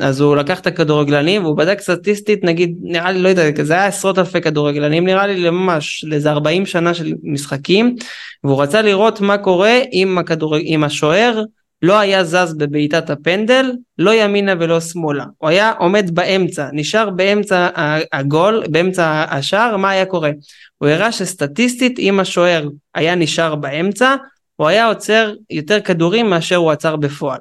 [0.02, 3.86] אז הוא לקח את הכדורגלנים והוא בדק סטטיסטית נגיד נראה לי לא יודע זה היה
[3.86, 7.96] עשרות אלפי כדורגלנים נראה לי ממש לאיזה 40 שנה של משחקים
[8.44, 10.58] והוא רצה לראות מה קורה אם, הכדור...
[10.58, 11.44] אם השוער
[11.82, 15.26] לא היה זז בבעיטת הפנדל לא ימינה ולא שמאלה.
[15.38, 17.70] הוא היה עומד באמצע נשאר באמצע
[18.14, 20.32] הגול באמצע השער מה היה קורה?
[20.78, 24.16] הוא הראה שסטטיסטית אם השוער היה נשאר באמצע
[24.56, 27.40] הוא היה עוצר יותר כדורים מאשר הוא עצר בפועל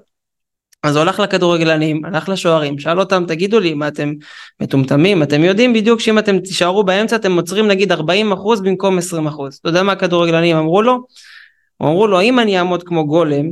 [0.83, 4.13] אז הוא הלך לכדורגלנים, הלך לשוערים, שאל אותם תגידו לי מה אתם
[4.61, 7.97] מטומטמים, אתם יודעים בדיוק שאם אתם תישארו באמצע אתם עוצרים נגיד 40%
[8.63, 9.03] במקום 20%.
[9.61, 11.07] אתה יודע מה הכדורגלנים אמרו לו?
[11.83, 13.51] אמרו לו אם אני אעמוד כמו גולם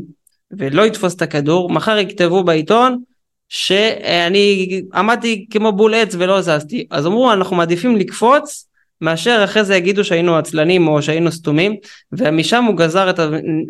[0.51, 3.03] ולא יתפוס את הכדור, מחר יכתבו בעיתון
[3.49, 6.87] שאני עמדתי כמו בול עץ ולא זזתי.
[6.91, 8.68] אז אמרו אנחנו מעדיפים לקפוץ
[9.01, 11.77] מאשר אחרי זה יגידו שהיינו עצלנים או שהיינו סתומים
[12.13, 13.21] ומשם הוא גזר את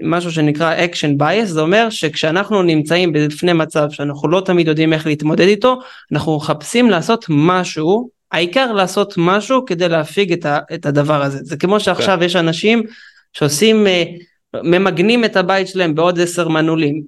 [0.03, 5.07] משהו שנקרא action bias זה אומר שכשאנחנו נמצאים בפני מצב שאנחנו לא תמיד יודעים איך
[5.07, 5.79] להתמודד איתו
[6.13, 11.57] אנחנו מחפשים לעשות משהו העיקר לעשות משהו כדי להפיג את, ה, את הדבר הזה זה
[11.57, 12.25] כמו שעכשיו כן.
[12.25, 12.83] יש אנשים
[13.33, 14.05] שעושים אה,
[14.55, 17.03] ממגנים את הבית שלהם בעוד עשר מנעולים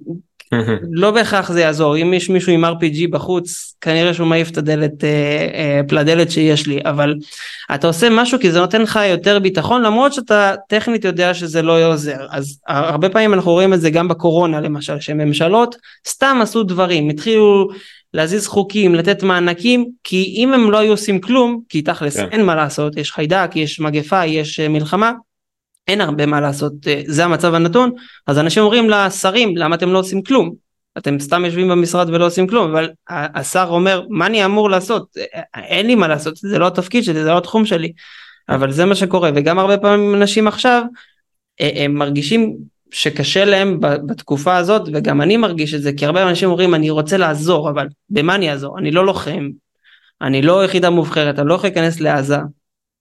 [0.91, 1.97] לא בהכרח זה יעזור.
[1.97, 5.09] אם יש מישהו עם rpg בחוץ כנראה שהוא מעיף את הדלת אה,
[5.53, 6.79] אה, פלדלת שיש לי.
[6.85, 7.15] אבל
[7.75, 11.93] אתה עושה משהו כי זה נותן לך יותר ביטחון למרות שאתה טכנית יודע שזה לא
[11.93, 12.27] עוזר.
[12.29, 15.75] אז הרבה פעמים אנחנו רואים את זה גם בקורונה למשל שממשלות
[16.07, 17.09] סתם עשו דברים.
[17.09, 17.69] התחילו
[18.13, 22.27] להזיז חוקים לתת מענקים כי אם הם לא היו עושים כלום כי תכלס כן.
[22.31, 22.97] אין מה לעשות.
[22.97, 25.11] יש חיידק יש מגפה יש אה, מלחמה
[25.87, 27.91] אין הרבה מה לעשות, אה, זה המצב הנתון,
[28.27, 30.53] אז אנשים אומרים לשרים למה אתם לא עושים כלום,
[30.97, 35.61] אתם סתם יושבים במשרד ולא עושים כלום, אבל השר אומר מה אני אמור לעשות, אה,
[35.61, 37.91] אין לי מה לעשות, זה לא התפקיד שלי, זה לא התחום שלי,
[38.49, 40.83] אבל זה מה שקורה, וגם הרבה פעמים אנשים עכשיו,
[41.61, 42.57] אה, הם מרגישים
[42.91, 47.17] שקשה להם בתקופה הזאת, וגם אני מרגיש את זה, כי הרבה אנשים אומרים אני רוצה
[47.17, 48.79] לעזור, אבל במה אני אעזור?
[48.79, 49.49] אני לא לוחם,
[50.21, 52.37] אני לא יחידה מובחרת, אני לא יכול להיכנס לעזה,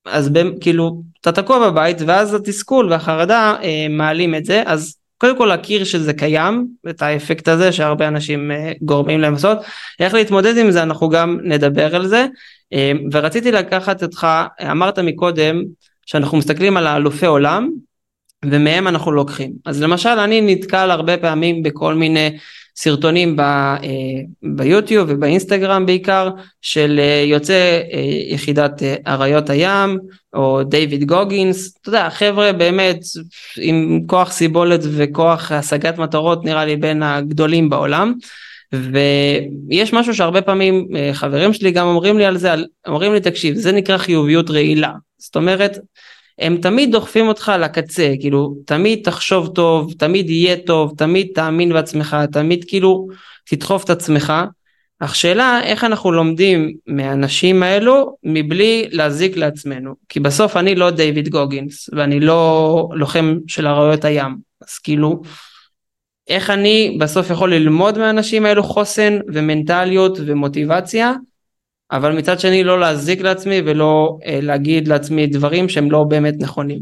[0.05, 4.63] אז כאילו אתה תקוע בבית ואז התסכול והחרדה אה, מעלים את זה.
[4.67, 9.59] אז קודם כל להכיר שזה קיים, את האפקט הזה שהרבה אנשים אה, גורמים להם לעשות,
[10.01, 12.27] איך להתמודד עם זה אנחנו גם נדבר על זה,
[12.73, 14.27] אה, ורציתי לקחת אותך,
[14.71, 15.63] אמרת מקודם
[16.07, 17.69] שאנחנו מסתכלים על האלופי עולם,
[18.45, 19.53] ומהם אנחנו לוקחים.
[19.67, 22.39] אז למשל אני נתקל הרבה פעמים בכל מיני
[22.83, 23.77] סרטונים ב, אה,
[24.43, 26.31] ביוטיוב ובאינסטגרם בעיקר
[26.62, 29.99] של אה, יוצא אה, יחידת אריות הים
[30.35, 32.99] או דיוויד גוגינס, אתה יודע חבר'ה באמת
[33.57, 38.14] עם כוח סיבולת וכוח השגת מטרות נראה לי בין הגדולים בעולם.
[38.73, 42.51] ויש משהו שהרבה פעמים חברים שלי גם אומרים לי על זה,
[42.87, 45.79] אומרים לי תקשיב זה נקרא חיוביות רעילה, זאת אומרת
[46.40, 52.16] הם תמיד דוחפים אותך לקצה, כאילו, תמיד תחשוב טוב, תמיד יהיה טוב, תמיד תאמין בעצמך,
[52.33, 53.09] תמיד כאילו
[53.44, 54.33] תדחוף את עצמך.
[55.00, 61.29] אך שאלה איך אנחנו לומדים מהאנשים האלו מבלי להזיק לעצמנו, כי בסוף אני לא דיוויד
[61.29, 65.22] גוגינס ואני לא לוחם של אריות הים, אז כאילו
[66.29, 71.12] איך אני בסוף יכול ללמוד מהאנשים האלו חוסן ומנטליות ומוטיבציה
[71.92, 76.81] אבל מצד שני לא להזיק לעצמי ולא אה, להגיד לעצמי דברים שהם לא באמת נכונים.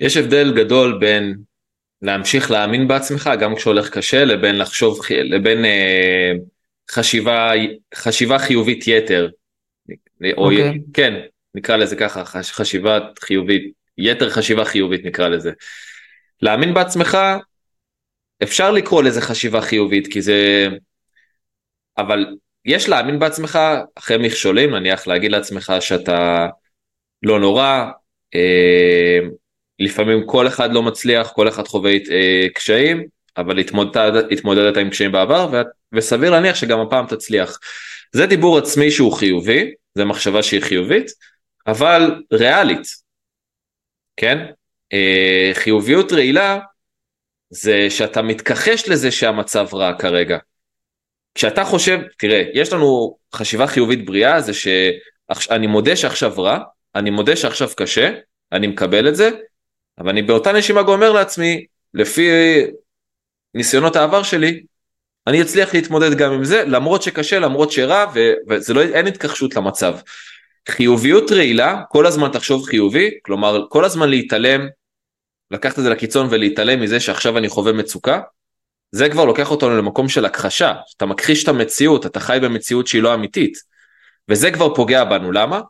[0.00, 1.36] יש הבדל גדול בין
[2.02, 6.32] להמשיך להאמין בעצמך גם כשהולך קשה לבין לחשוב לבין אה,
[6.90, 7.52] חשיבה
[7.94, 9.28] חשיבה חיובית יתר.
[9.90, 10.26] Okay.
[10.36, 10.80] או אוקיי.
[10.94, 11.14] כן
[11.54, 15.50] נקרא לזה ככה חשיבה חיובית יתר חשיבה חיובית נקרא לזה.
[16.42, 17.18] להאמין בעצמך
[18.42, 20.68] אפשר לקרוא לזה חשיבה חיובית כי זה
[21.98, 22.26] אבל
[22.68, 23.58] יש להאמין בעצמך
[23.94, 26.46] אחרי מכשולים, נניח להגיד לעצמך שאתה
[27.22, 27.84] לא נורא,
[28.34, 29.18] אה,
[29.78, 35.12] לפעמים כל אחד לא מצליח, כל אחד חווה אה, קשיים, אבל התמודדת, התמודדת עם קשיים
[35.12, 35.56] בעבר, ו,
[35.92, 37.58] וסביר להניח שגם הפעם תצליח.
[38.12, 41.06] זה דיבור עצמי שהוא חיובי, זה מחשבה שהיא חיובית,
[41.66, 42.86] אבל ריאלית,
[44.16, 44.38] כן?
[44.92, 46.58] אה, חיוביות רעילה
[47.50, 50.38] זה שאתה מתכחש לזה שהמצב רע כרגע.
[51.38, 56.58] כשאתה חושב, תראה, יש לנו חשיבה חיובית בריאה, זה שאני מודה שעכשיו רע,
[56.94, 58.10] אני מודה שעכשיו קשה,
[58.52, 59.30] אני מקבל את זה,
[59.98, 62.28] אבל אני באותה נשימה גומר לעצמי, לפי
[63.54, 64.62] ניסיונות העבר שלי,
[65.26, 68.12] אני אצליח להתמודד גם עם זה, למרות שקשה, למרות שרע,
[68.48, 69.96] וזה לא, אין התכחשות למצב.
[70.68, 74.68] חיוביות רעילה, כל הזמן תחשוב חיובי, כלומר כל הזמן להתעלם,
[75.50, 78.20] לקחת את זה לקיצון ולהתעלם מזה שעכשיו אני חווה מצוקה,
[78.92, 83.02] זה כבר לוקח אותנו למקום של הכחשה, אתה מכחיש את המציאות, אתה חי במציאות שהיא
[83.02, 83.58] לא אמיתית.
[84.28, 85.60] וזה כבר פוגע בנו, למה?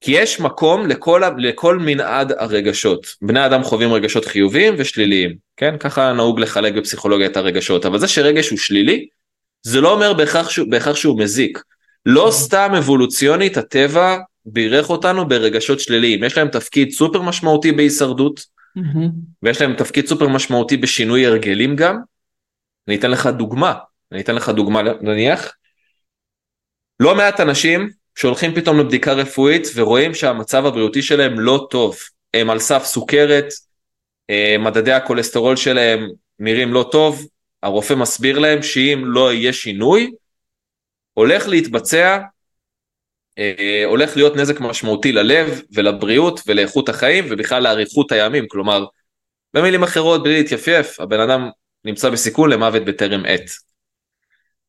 [0.00, 3.06] כי יש מקום לכל, לכל מנעד הרגשות.
[3.22, 5.78] בני אדם חווים רגשות חיוביים ושליליים, כן?
[5.78, 9.06] ככה נהוג לחלק בפסיכולוגיה את הרגשות, אבל זה שרגש הוא שלילי,
[9.62, 11.62] זה לא אומר בהכרח שהוא, בהכרח שהוא מזיק.
[12.06, 19.10] לא סתם אבולוציונית הטבע בירך אותנו ברגשות שליליים, יש להם תפקיד סופר משמעותי בהישרדות, mm-hmm.
[19.42, 21.98] ויש להם תפקיד סופר משמעותי בשינוי הרגלים גם.
[22.88, 23.74] אני אתן לך דוגמה,
[24.12, 25.52] אני אתן לך דוגמה נניח.
[27.00, 31.96] לא מעט אנשים שהולכים פתאום לבדיקה רפואית ורואים שהמצב הבריאותי שלהם לא טוב,
[32.34, 33.46] הם על סף סוכרת,
[34.30, 36.08] אה, מדדי הכולסטרול שלהם
[36.38, 37.26] נראים לא טוב,
[37.62, 40.12] הרופא מסביר להם שאם לא יהיה שינוי,
[41.12, 42.18] הולך להתבצע
[43.86, 48.84] הולך להיות נזק משמעותי ללב ולבריאות ולאיכות החיים ובכלל לאריכות הימים, כלומר,
[49.54, 51.50] במילים אחרות, בלי להתייפייף, הבן אדם
[51.84, 53.50] נמצא בסיכון למוות בטרם עת.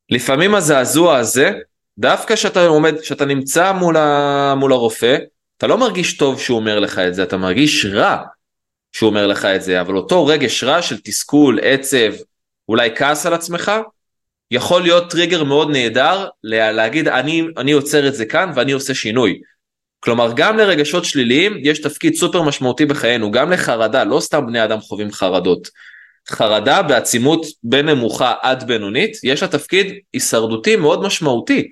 [0.09, 1.51] לפעמים הזעזוע הזה,
[1.97, 5.17] דווקא כשאתה עומד, כשאתה נמצא מול, ה, מול הרופא,
[5.57, 8.17] אתה לא מרגיש טוב שהוא אומר לך את זה, אתה מרגיש רע
[8.91, 12.13] שהוא אומר לך את זה, אבל אותו רגש רע של תסכול, עצב,
[12.69, 13.71] אולי כעס על עצמך,
[14.51, 19.39] יכול להיות טריגר מאוד נהדר להגיד אני, אני עוצר את זה כאן ואני עושה שינוי.
[19.99, 24.79] כלומר גם לרגשות שליליים יש תפקיד סופר משמעותי בחיינו, גם לחרדה, לא סתם בני אדם
[24.79, 25.69] חווים חרדות.
[26.29, 31.71] חרדה בעצימות בין נמוכה עד בינונית, יש לה תפקיד הישרדותי מאוד משמעותי.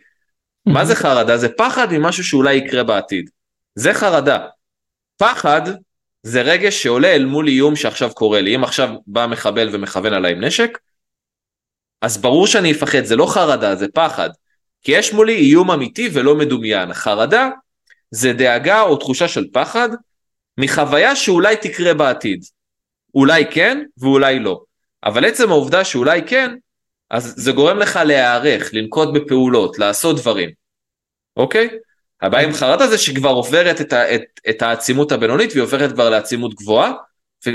[0.66, 1.38] מה זה חרדה?
[1.38, 3.30] זה פחד ממשהו שאולי יקרה בעתיד.
[3.76, 4.40] זה חרדה.
[5.18, 5.62] פחד
[6.24, 8.56] זה רגש שעולה אל מול איום שעכשיו קורה לי.
[8.56, 10.78] אם עכשיו בא מחבל ומכוון עליי עם נשק,
[12.06, 14.30] אז ברור שאני אפחד, זה לא חרדה, זה פחד.
[14.82, 16.94] כי יש מולי איום אמיתי ולא מדומיין.
[16.94, 17.50] חרדה
[18.12, 19.90] זה דאגה או תחושה של פחד
[20.58, 22.44] מחוויה שאולי תקרה בעתיד.
[23.16, 24.62] אולי כן ואולי לא.
[25.04, 26.56] אבל עצם העובדה שאולי כן,
[27.10, 30.50] אז זה גורם לך להיערך, לנקוט בפעולות, לעשות דברים.
[31.38, 31.70] אוקיי?
[32.22, 36.54] הבעיה עם חרדה זה שכבר עוברת את, את, את העצימות הבינונית והיא עוברת כבר לעצימות
[36.54, 36.94] גבוהה,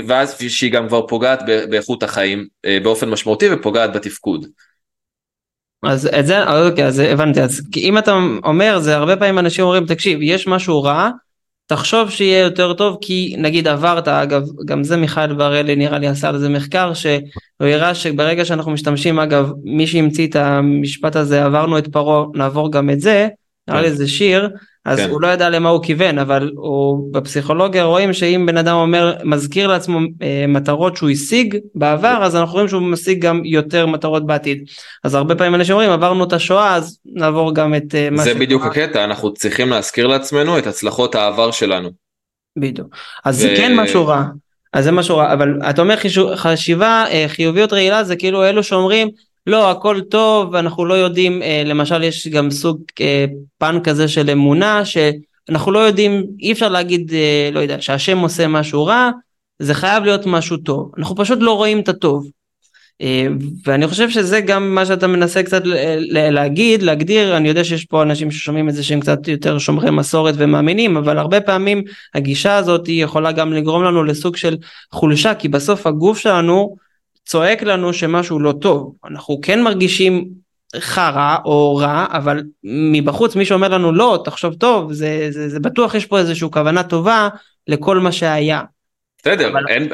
[0.07, 4.45] ואז שהיא גם כבר פוגעת באיכות החיים אה, באופן משמעותי ופוגעת בתפקוד.
[5.83, 9.85] אז את זה, אוקיי, אז הבנתי, אז אם אתה אומר, זה הרבה פעמים אנשים אומרים,
[9.85, 11.09] תקשיב, יש משהו רע,
[11.71, 16.29] תחשוב שיהיה יותר טוב כי נגיד עברת אגב גם זה מיכאל בראלי נראה לי עשה
[16.29, 17.19] על זה מחקר שהוא
[17.59, 22.89] הראה שברגע שאנחנו משתמשים אגב מי שהמציא את המשפט הזה עברנו את פרעה נעבור גם
[22.89, 23.27] את זה
[23.67, 23.95] נראה לי כן.
[23.95, 24.49] זה שיר
[24.85, 25.09] אז כן.
[25.09, 29.67] הוא לא ידע למה הוא כיוון אבל הוא בפסיכולוגיה רואים שאם בן אדם אומר מזכיר
[29.67, 34.63] לעצמו אה, מטרות שהוא השיג בעבר אז אנחנו רואים שהוא משיג גם יותר מטרות בעתיד
[35.03, 38.33] אז הרבה פעמים אנשים אומרים עברנו את השואה אז נעבור גם את אה, מה זה
[38.33, 41.89] בדיוק הקטע אנחנו צריכים להזכיר לעצמנו את הצלחות העבר שלנו.
[42.57, 43.39] בדיוק אז ו...
[43.39, 44.23] זה כן משהו רע
[44.73, 45.95] אז זה משהו רע אבל אתה אומר
[46.35, 49.09] חשיבה אה, חיוביות רעילה זה כאילו אלו שאומרים
[49.47, 53.25] לא הכל טוב אנחנו לא יודעים אה, למשל יש גם סוג אה,
[53.57, 58.47] פן כזה של אמונה שאנחנו לא יודעים אי אפשר להגיד אה, לא יודע שהשם עושה
[58.47, 59.09] משהו רע
[59.59, 62.29] זה חייב להיות משהו טוב אנחנו פשוט לא רואים את הטוב.
[63.65, 65.61] ואני חושב שזה גם מה שאתה מנסה קצת
[66.11, 70.35] להגיד להגדיר אני יודע שיש פה אנשים ששומעים את זה שהם קצת יותר שומרי מסורת
[70.37, 74.57] ומאמינים אבל הרבה פעמים הגישה הזאת יכולה גם לגרום לנו לסוג של
[74.91, 76.75] חולשה כי בסוף הגוף שלנו
[77.31, 80.27] צועק לנו שמשהו לא טוב אנחנו כן מרגישים
[80.79, 85.95] חרא או רע אבל מבחוץ מי שאומר לנו לא תחשוב טוב זה, זה, זה בטוח
[85.95, 87.29] יש פה איזושהי כוונה טובה
[87.67, 88.61] לכל מה שהיה.
[89.19, 89.67] בסדר אבל...
[89.67, 89.89] אין,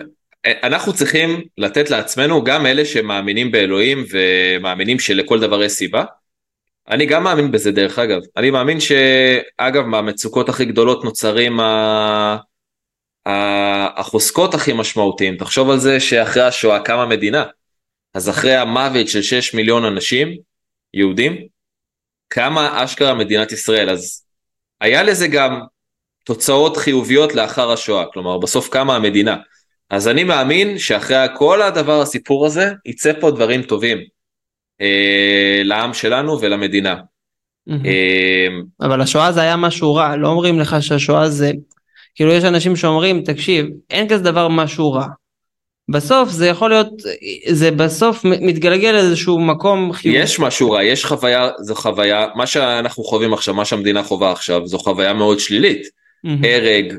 [0.64, 6.04] אנחנו צריכים לתת לעצמנו גם אלה שמאמינים באלוהים ומאמינים שלכל דבר יש סיבה.
[6.90, 12.38] אני גם מאמין בזה דרך אגב אני מאמין שאגב מהמצוקות הכי גדולות נוצרים ה...
[13.98, 17.44] החוזקות הכי משמעותיים, תחשוב על זה שאחרי השואה קמה מדינה,
[18.14, 20.38] אז אחרי המוות של 6 מיליון אנשים,
[20.94, 21.48] יהודים,
[22.28, 24.26] קמה אשכרה מדינת ישראל, אז
[24.82, 25.60] היה לזה גם
[26.24, 29.36] תוצאות חיוביות לאחר השואה, כלומר בסוף קמה המדינה.
[29.90, 33.98] אז אני מאמין שאחרי כל הדבר הסיפור הזה, יצא פה דברים טובים
[34.82, 36.96] אה, לעם שלנו ולמדינה.
[37.70, 38.48] אה,
[38.82, 41.52] אבל השואה זה היה משהו רע, לא אומרים לך שהשואה זה
[42.18, 45.06] כאילו יש אנשים שאומרים תקשיב אין כזה דבר משהו רע.
[45.90, 46.90] בסוף זה יכול להיות
[47.52, 50.20] זה בסוף מתגלגל לאיזשהו מקום חיובי.
[50.20, 54.68] יש משהו רע יש חוויה זו חוויה מה שאנחנו חווים עכשיו מה שהמדינה חווה עכשיו
[54.68, 55.82] זו חוויה מאוד שלילית.
[55.82, 56.48] Mm-hmm.
[56.48, 56.94] הרג,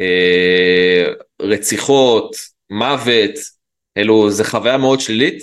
[0.00, 1.04] אה,
[1.42, 2.36] רציחות,
[2.70, 3.34] מוות
[3.96, 5.42] אלו זה חוויה מאוד שלילית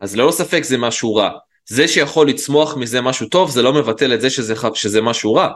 [0.00, 1.30] אז ללא ספק זה משהו רע.
[1.68, 5.48] זה שיכול לצמוח מזה משהו טוב זה לא מבטל את זה שזה, שזה משהו רע.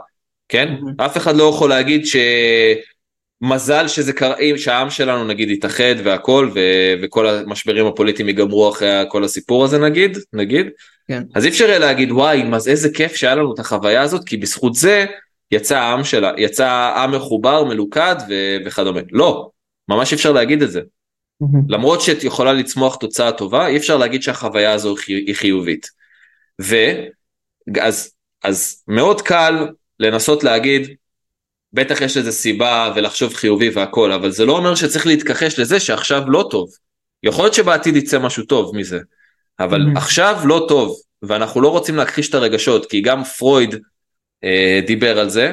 [0.49, 0.75] כן?
[0.81, 1.05] Mm-hmm.
[1.05, 2.03] אף אחד לא יכול להגיד
[3.43, 6.61] שמזל שזה קרה, שהעם שלנו נגיד יתאחד והכל ו...
[7.03, 10.67] וכל המשברים הפוליטיים ייגמרו אחרי כל הסיפור הזה נגיד, נגיד.
[11.09, 11.23] כן.
[11.35, 14.75] אז אי אפשר להגיד וואי, אז איזה כיף שהיה לנו את החוויה הזאת, כי בזכות
[14.75, 15.07] זה
[15.51, 18.57] יצא העם שלה, יצא עם מחובר, מלוכד ו...
[18.67, 19.01] וכדומה.
[19.13, 19.51] לא,
[19.89, 20.81] ממש אפשר להגיד את זה.
[20.81, 21.59] Mm-hmm.
[21.69, 25.87] למרות שאת יכולה לצמוח תוצאה טובה, אי אפשר להגיד שהחוויה הזו היא חיובית.
[26.59, 29.69] ואז אז מאוד קל
[30.01, 30.97] לנסות להגיד,
[31.73, 36.31] בטח יש לזה סיבה ולחשוב חיובי והכל, אבל זה לא אומר שצריך להתכחש לזה שעכשיו
[36.31, 36.71] לא טוב.
[37.23, 38.99] יכול להיות שבעתיד יצא משהו טוב מזה,
[39.61, 39.99] אבל mm-hmm.
[39.99, 43.75] עכשיו לא טוב, ואנחנו לא רוצים להכחיש את הרגשות, כי גם פרויד
[44.45, 45.53] אה, דיבר על זה,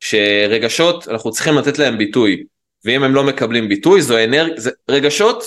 [0.00, 2.44] שרגשות, אנחנו צריכים לתת להם ביטוי,
[2.84, 5.44] ואם הם לא מקבלים ביטוי, זו אנרגיה, זה, רגשות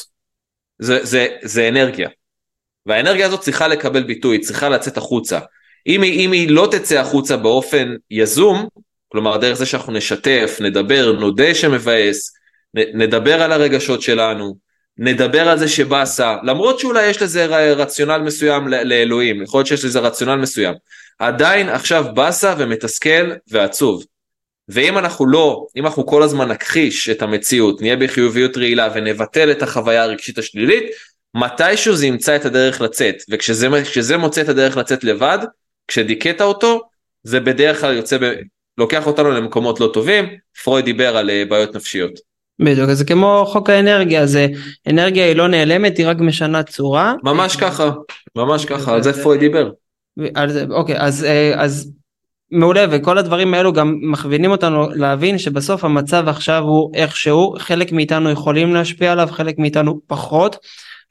[0.79, 2.09] זה, זה, זה אנרגיה,
[2.85, 5.39] והאנרגיה הזאת צריכה לקבל ביטוי, צריכה לצאת החוצה.
[5.87, 8.67] אם היא, אם היא לא תצא החוצה באופן יזום,
[9.07, 12.33] כלומר דרך זה שאנחנו נשתף, נדבר, נודה שמבאס,
[12.73, 14.55] נדבר על הרגשות שלנו,
[14.97, 19.99] נדבר על זה שבאסה, למרות שאולי יש לזה רציונל מסוים לאלוהים, יכול להיות שיש לזה
[19.99, 20.73] רציונל מסוים,
[21.19, 24.03] עדיין עכשיו באסה ומתסכל ועצוב.
[24.69, 29.61] ואם אנחנו לא, אם אנחנו כל הזמן נכחיש את המציאות, נהיה בחיוביות רעילה ונבטל את
[29.61, 30.83] החוויה הרגשית השלילית,
[31.33, 35.39] מתישהו זה ימצא את הדרך לצאת, וכשזה מוצא את הדרך לצאת לבד,
[35.87, 36.81] כשדיכאת אותו
[37.23, 38.33] זה בדרך כלל יוצא, ב...
[38.77, 40.25] לוקח אותנו למקומות לא טובים,
[40.63, 42.19] פרויד דיבר על אה, בעיות נפשיות.
[42.59, 44.47] בדיוק, זה כמו חוק האנרגיה, זה
[44.89, 47.13] אנרגיה היא לא נעלמת, היא רק משנה צורה.
[47.23, 47.91] ממש ככה,
[48.35, 49.71] ממש ככה, על זה פרויד דיבר.
[50.35, 51.91] על זה, אוקיי, אז, אה, אז
[52.51, 58.29] מעולה, וכל הדברים האלו גם מכווינים אותנו להבין שבסוף המצב עכשיו הוא איכשהו, חלק מאיתנו
[58.29, 60.57] יכולים להשפיע עליו, חלק מאיתנו פחות.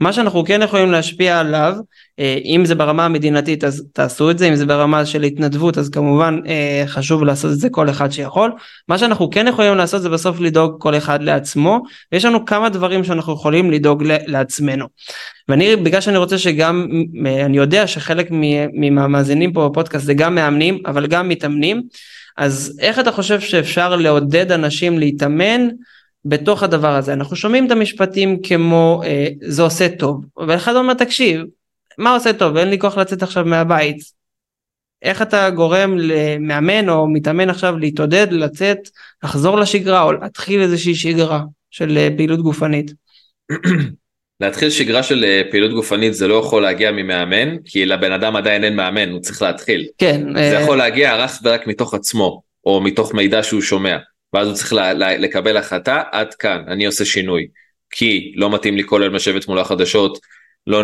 [0.00, 1.74] מה שאנחנו כן יכולים להשפיע עליו
[2.18, 5.88] אה, אם זה ברמה המדינתית אז תעשו את זה אם זה ברמה של התנדבות אז
[5.90, 8.53] כמובן אה, חשוב לעשות את זה כל אחד שיכול.
[8.88, 11.82] מה שאנחנו כן יכולים לעשות זה בסוף לדאוג כל אחד לעצמו
[12.12, 14.86] ויש לנו כמה דברים שאנחנו יכולים לדאוג לעצמנו.
[15.49, 16.88] ואני בגלל שאני רוצה שגם
[17.26, 18.28] אה, אני יודע שחלק
[18.74, 21.82] מהמאזינים פה בפודקאסט זה גם מאמנים אבל גם מתאמנים
[22.36, 25.68] אז איך אתה חושב שאפשר לעודד אנשים להתאמן
[26.25, 31.41] בתוך הדבר הזה אנחנו שומעים את המשפטים כמו אה, זה עושה טוב ואחד אומר תקשיב
[31.99, 34.14] מה עושה טוב אין לי כוח לצאת עכשיו מהבית
[35.05, 38.79] איך אתה גורם למאמן או מתאמן עכשיו להתעודד, לצאת,
[39.25, 42.93] לחזור לשגרה או להתחיל איזושהי שגרה של אה, פעילות גופנית?
[44.41, 48.64] להתחיל שגרה של אה, פעילות גופנית זה לא יכול להגיע ממאמן, כי לבן אדם עדיין
[48.64, 49.87] אין מאמן, הוא צריך להתחיל.
[49.99, 50.35] כן.
[50.35, 53.97] זה יכול להגיע רק ורק מתוך עצמו, או מתוך מידע שהוא שומע,
[54.35, 54.72] ואז הוא צריך
[55.18, 57.47] לקבל החלטה, עד כאן, אני עושה שינוי.
[57.91, 60.18] כי לא מתאים לי כל היום לשבת מול החדשות,
[60.66, 60.82] לא,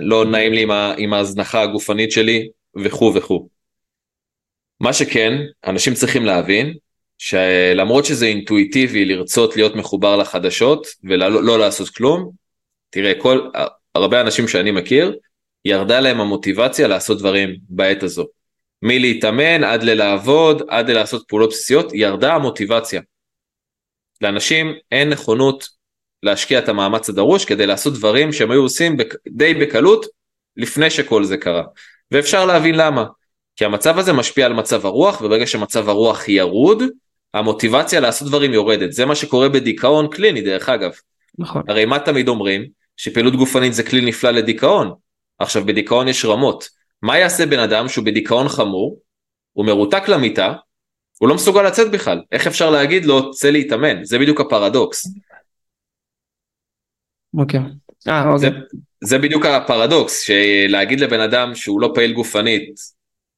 [0.00, 2.48] לא נעים לי עם, עם ההזנחה הגופנית שלי
[2.84, 3.48] וכו' וכו'.
[4.80, 5.32] מה שכן,
[5.66, 6.74] אנשים צריכים להבין
[7.18, 12.30] שלמרות שזה אינטואיטיבי לרצות להיות מחובר לחדשות ולא לא לעשות כלום,
[12.90, 13.40] תראה, כל,
[13.94, 15.16] הרבה אנשים שאני מכיר,
[15.64, 18.26] ירדה להם המוטיבציה לעשות דברים בעת הזו.
[18.82, 23.00] מלהתאמן עד ללעבוד, עד ללעשות פעולות בסיסיות, ירדה המוטיבציה.
[24.20, 25.68] לאנשים אין נכונות
[26.22, 29.14] להשקיע את המאמץ הדרוש כדי לעשות דברים שהם היו עושים בק...
[29.28, 30.06] די בקלות
[30.56, 31.62] לפני שכל זה קרה.
[32.10, 33.04] ואפשר להבין למה.
[33.56, 36.82] כי המצב הזה משפיע על מצב הרוח, וברגע שמצב הרוח ירוד,
[37.34, 38.92] המוטיבציה לעשות דברים יורדת.
[38.92, 40.92] זה מה שקורה בדיכאון קליני דרך אגב.
[41.38, 41.62] נכון.
[41.68, 42.68] הרי מה תמיד אומרים?
[42.96, 44.92] שפעילות גופנית זה כלי נפלא לדיכאון.
[45.38, 46.68] עכשיו בדיכאון יש רמות.
[47.02, 49.00] מה יעשה בן אדם שהוא בדיכאון חמור,
[49.52, 50.52] הוא מרותק למיטה,
[51.18, 52.22] הוא לא מסוגל לצאת בכלל.
[52.32, 54.04] איך אפשר להגיד לו צא להתאמן?
[54.04, 55.06] זה בדיוק הפרדוקס.
[57.38, 57.60] אוקיי.
[58.08, 58.38] אה, אוקיי.
[58.38, 58.48] זה,
[59.04, 62.74] זה בדיוק הפרדוקס, שלהגיד לבן אדם שהוא לא פעיל גופנית,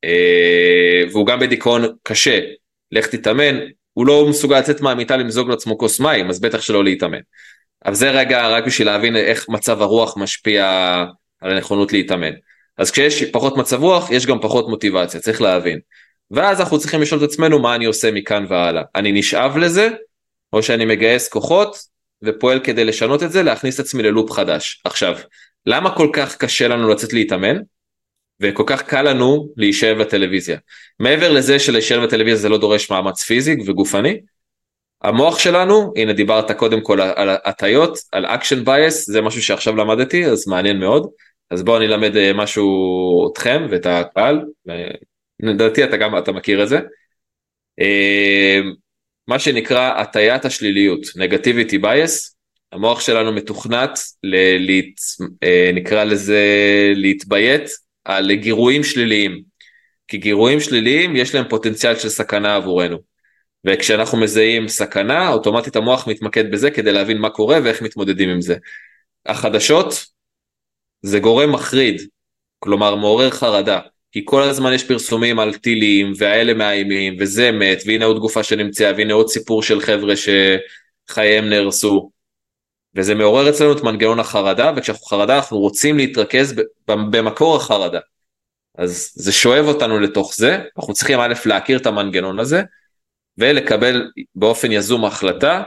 [0.04, 2.40] אה, והוא גם בדיכאון קשה,
[2.92, 3.58] לך תתאמן,
[3.92, 7.20] הוא לא מסוגל לצאת מהמיטה למזוג לעצמו כוס מים, אז בטח שלא להתאמן.
[7.84, 10.66] אבל זה רגע רק בשביל להבין איך מצב הרוח משפיע
[11.40, 12.32] על הנכונות להתאמן.
[12.78, 15.78] אז כשיש פחות מצב רוח, יש גם פחות מוטיבציה, צריך להבין.
[16.30, 18.82] ואז אנחנו צריכים לשאול את עצמנו מה אני עושה מכאן והלאה.
[18.94, 19.88] אני נשאב לזה,
[20.52, 21.76] או שאני מגייס כוחות
[22.22, 24.82] ופועל כדי לשנות את זה, להכניס את עצמי ללופ חדש.
[24.84, 25.16] עכשיו,
[25.66, 27.56] למה כל כך קשה לנו לצאת להתאמן?
[28.40, 30.58] וכל כך קל לנו להישאר בטלוויזיה.
[31.00, 34.20] מעבר לזה שלהישאר בטלוויזיה זה לא דורש מאמץ פיזי וגופני,
[35.02, 40.26] המוח שלנו, הנה דיברת קודם כל על הטיות, על action bias, זה משהו שעכשיו למדתי,
[40.26, 41.10] אז מעניין מאוד.
[41.52, 44.44] אז בואו אני אלמד אה, משהו אתכם ואת הקהל,
[45.40, 46.80] לדעתי אתה גם, אתה מכיר את זה.
[47.80, 48.60] אה,
[49.28, 52.36] מה שנקרא הטיית השליליות, נגטיביטי בייס,
[52.72, 54.94] המוח שלנו מתוכנת, ל- להת,
[55.42, 56.42] אה, נקרא לזה
[56.94, 57.68] להתביית
[58.04, 59.42] על גירויים שליליים.
[60.08, 62.98] כי גירויים שליליים יש להם פוטנציאל של סכנה עבורנו.
[63.66, 68.56] וכשאנחנו מזהים סכנה, אוטומטית המוח מתמקד בזה כדי להבין מה קורה ואיך מתמודדים עם זה.
[69.26, 70.11] החדשות
[71.02, 72.02] זה גורם מחריד,
[72.58, 73.80] כלומר מעורר חרדה,
[74.12, 78.92] כי כל הזמן יש פרסומים על טילים והאלה מאיימים וזה מת והנה עוד גופה שנמצאה
[78.96, 82.10] והנה עוד סיפור של חבר'ה שחייהם נהרסו.
[82.94, 86.54] וזה מעורר אצלנו את מנגנון החרדה וכשאנחנו חרדה אנחנו רוצים להתרכז
[86.88, 88.00] במקור החרדה.
[88.78, 92.62] אז זה שואב אותנו לתוך זה, אנחנו צריכים א' להכיר את המנגנון הזה
[93.38, 95.62] ולקבל באופן יזום החלטה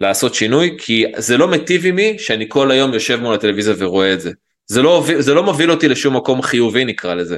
[0.00, 4.20] לעשות שינוי כי זה לא מטיב עימי שאני כל היום יושב מול הטלוויזיה ורואה את
[4.20, 4.30] זה.
[4.70, 7.36] זה לא, זה לא מוביל אותי לשום מקום חיובי נקרא לזה.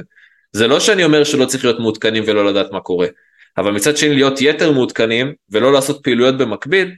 [0.51, 3.07] זה לא שאני אומר שלא צריך להיות מעודכנים ולא לדעת מה קורה,
[3.57, 6.91] אבל מצד שני להיות יתר מעודכנים ולא לעשות פעילויות במקביל,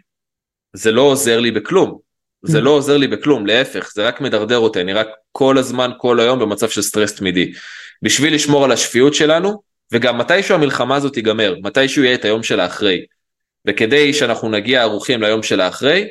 [0.74, 2.00] זה לא עוזר לי בכלום.
[2.44, 6.20] זה לא עוזר לי בכלום, להפך, זה רק מדרדר אותי, אני רק כל הזמן, כל
[6.20, 7.54] היום במצב של סטרס תמידי.
[8.02, 9.62] בשביל לשמור על השפיות שלנו,
[9.92, 13.06] וגם מתישהו המלחמה הזאת תיגמר, מתישהו יהיה את היום של האחרי.
[13.68, 16.08] וכדי שאנחנו נגיע ערוכים ליום של האחרי,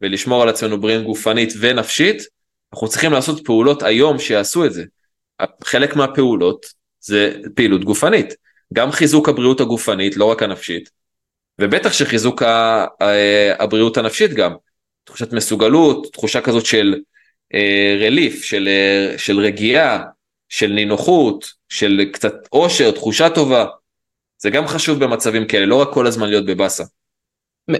[0.00, 2.37] ולשמור על עצמנו בריאים גופנית ונפשית,
[2.72, 4.84] אנחנו צריכים לעשות פעולות היום שיעשו את זה.
[5.64, 6.66] חלק מהפעולות
[7.00, 8.34] זה פעילות גופנית,
[8.74, 10.90] גם חיזוק הבריאות הגופנית, לא רק הנפשית,
[11.60, 12.42] ובטח שחיזוק
[13.58, 14.52] הבריאות הנפשית גם.
[15.04, 16.94] תחושת מסוגלות, תחושה כזאת של
[18.00, 18.68] רליף, של,
[19.16, 20.04] של רגיעה,
[20.48, 23.66] של נינוחות, של קצת אושר, תחושה טובה.
[24.38, 26.84] זה גם חשוב במצבים כאלה, לא רק כל הזמן להיות בבאסה.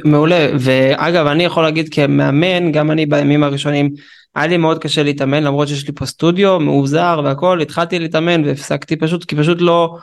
[0.04, 3.94] מעולה, ואגב אני יכול להגיד כמאמן, גם אני בימים הראשונים,
[4.34, 8.96] היה לי מאוד קשה להתאמן למרות שיש לי פה סטודיו מאובזר והכל, התחלתי להתאמן והפסקתי
[8.96, 9.96] פשוט, כי פשוט לא,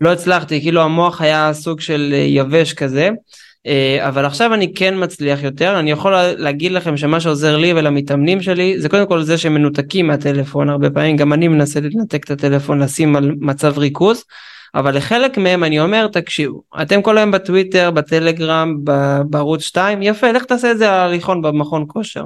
[0.00, 3.10] לא הצלחתי, כאילו המוח היה סוג של יבש כזה.
[3.66, 8.42] אה, אבל עכשיו אני כן מצליח יותר אני יכול להגיד לכם שמה שעוזר לי ולמתאמנים
[8.42, 12.30] שלי זה קודם כל זה שהם מנותקים מהטלפון הרבה פעמים גם אני מנסה לנתק את
[12.30, 14.24] הטלפון לשים על מצב ריכוז
[14.74, 18.76] אבל לחלק מהם אני אומר תקשיבו אתם כל היום בטוויטר בטלגרם
[19.30, 22.24] בערוץ 2 יפה לך תעשה את זה על הליכון במכון כושר.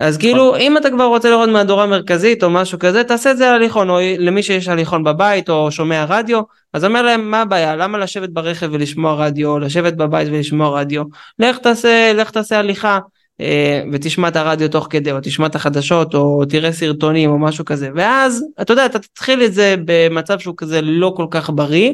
[0.00, 3.48] אז כאילו אם אתה כבר רוצה לראות מהדורה מרכזית או משהו כזה תעשה את זה
[3.48, 6.40] על הליכון או למי שיש הליכון בבית או שומע רדיו
[6.72, 7.76] אז אומר להם מה הבעיה?
[7.76, 11.02] למה לשבת ברכב ולשמוע רדיו או לשבת בבית ולשמוע רדיו?
[11.38, 12.98] לך תעשה לך תעשה הליכה
[13.40, 17.64] אה, ותשמע את הרדיו תוך כדי, או תשמע את החדשות, או תראה סרטונים, או משהו
[17.64, 21.92] כזה, ואז, אתה יודע, אתה תתחיל את זה במצב שהוא כזה לא כל כך בריא,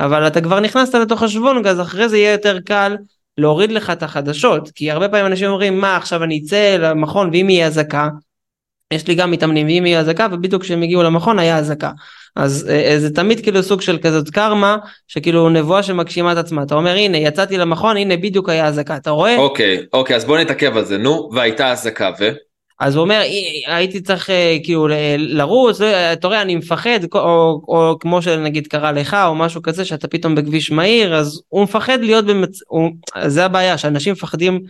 [0.00, 2.96] אבל אתה כבר נכנסת לתוך השוונג, אז אחרי זה יהיה יותר קל
[3.38, 7.50] להוריד לך את החדשות, כי הרבה פעמים אנשים אומרים, מה, עכשיו אני אצא למכון, ואם
[7.50, 8.08] יהיה אזעקה,
[8.92, 11.90] יש לי גם מתאמנים, ואם יהיה אזעקה, ובדיוק כשהם הגיעו למכון היה אזעקה.
[12.36, 14.76] אז אה, זה תמיד כאילו סוג של כזאת קרמה,
[15.08, 16.62] שכאילו נבואה שמגשימה את עצמה.
[16.62, 19.38] אתה אומר, הנה, יצאתי למכון, הנה בדיוק היה אזעקה, אתה רואה?
[19.38, 22.30] אוקיי, אוקיי, אז בוא נתעכב על זה, נו, והייתה אזעקה, ו?
[22.82, 23.22] אז הוא אומר,
[23.66, 28.66] הייתי צריך אה, כאילו לרוץ, אה, אתה רואה, אני מפחד, או, או, או כמו שנגיד
[28.66, 32.60] קרה לך, או משהו כזה, שאתה פתאום בכביש מהיר, אז הוא מפחד להיות במצ...
[32.68, 32.90] הוא...
[33.26, 34.60] זה הבעיה, שאנשים מפחדים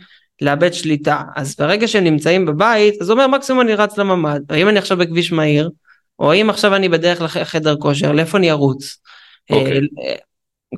[0.40, 1.22] לאבד שליטה.
[1.36, 4.96] אז ברגע שהם נמצאים בבית, אז הוא אומר, מקסימום אני רץ לממ"ד, אם אני עכשיו
[4.96, 5.70] בכביש מהיר,
[6.18, 8.84] או אם עכשיו אני בדרך לחדר כושר, לאיפה אני ארוץ?
[9.52, 9.54] Okay.
[9.54, 9.76] אוקיי.
[9.76, 10.14] אה,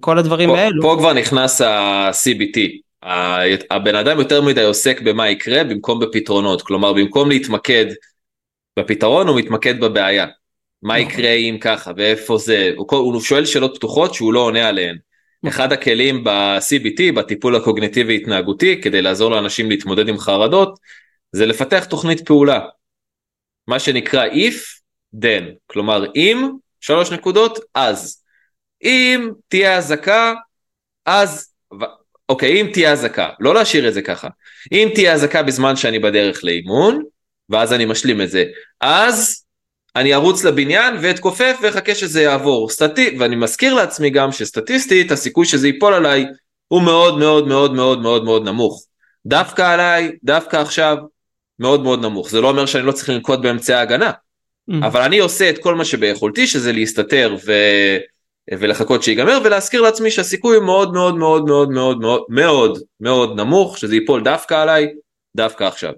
[0.01, 0.83] כל הדברים פה, האלו.
[0.83, 2.59] פה כבר נכנס ה-CBT.
[3.71, 6.63] הבן אדם יותר מדי עוסק במה יקרה במקום בפתרונות.
[6.63, 7.87] כלומר, במקום להתמקד
[8.79, 10.27] בפתרון, הוא מתמקד בבעיה.
[10.83, 11.11] מה נכון.
[11.11, 14.99] יקרה אם ככה, ואיפה זה, הוא, הוא שואל שאלות פתוחות שהוא לא עונה עליהן.
[15.43, 15.49] נכון.
[15.49, 20.79] אחד הכלים ב-CBT, בטיפול הקוגניטיבי התנהגותי, כדי לעזור לאנשים להתמודד עם חרדות,
[21.33, 22.61] זה לפתח תוכנית פעולה.
[23.67, 24.81] מה שנקרא if,
[25.23, 26.51] then, כלומר אם,
[26.81, 28.23] שלוש נקודות, אז.
[28.83, 30.35] אם תהיה אזעקה,
[31.07, 31.55] אז,
[32.29, 34.29] אוקיי, אם תהיה אזעקה, לא להשאיר את זה ככה.
[34.73, 37.03] אם תהיה אזעקה בזמן שאני בדרך לאימון,
[37.51, 38.45] ואז אני משלים את זה,
[38.81, 39.45] אז
[39.97, 42.71] אני ארוץ לבניין ואתכופף ואחכה שזה יעבור.
[42.71, 43.17] סטטי...
[43.19, 46.27] ואני מזכיר לעצמי גם שסטטיסטית הסיכוי שזה ייפול עליי
[46.69, 48.85] הוא מאוד מאוד מאוד מאוד מאוד מאוד נמוך.
[49.27, 50.97] דווקא עליי, דווקא עכשיו,
[51.59, 52.31] מאוד מאוד נמוך.
[52.31, 54.11] זה לא אומר שאני לא צריך לנקוט באמצעי ההגנה,
[54.71, 54.75] Mm.
[54.87, 57.53] אבל אני עושה את כל מה שביכולתי שזה להסתתר ו...
[58.51, 63.95] ולחכות שיגמר ולהזכיר לעצמי שהסיכוי מאוד מאוד מאוד מאוד מאוד מאוד מאוד מאוד נמוך שזה
[63.95, 64.87] ייפול דווקא עליי
[65.37, 65.93] דווקא עכשיו.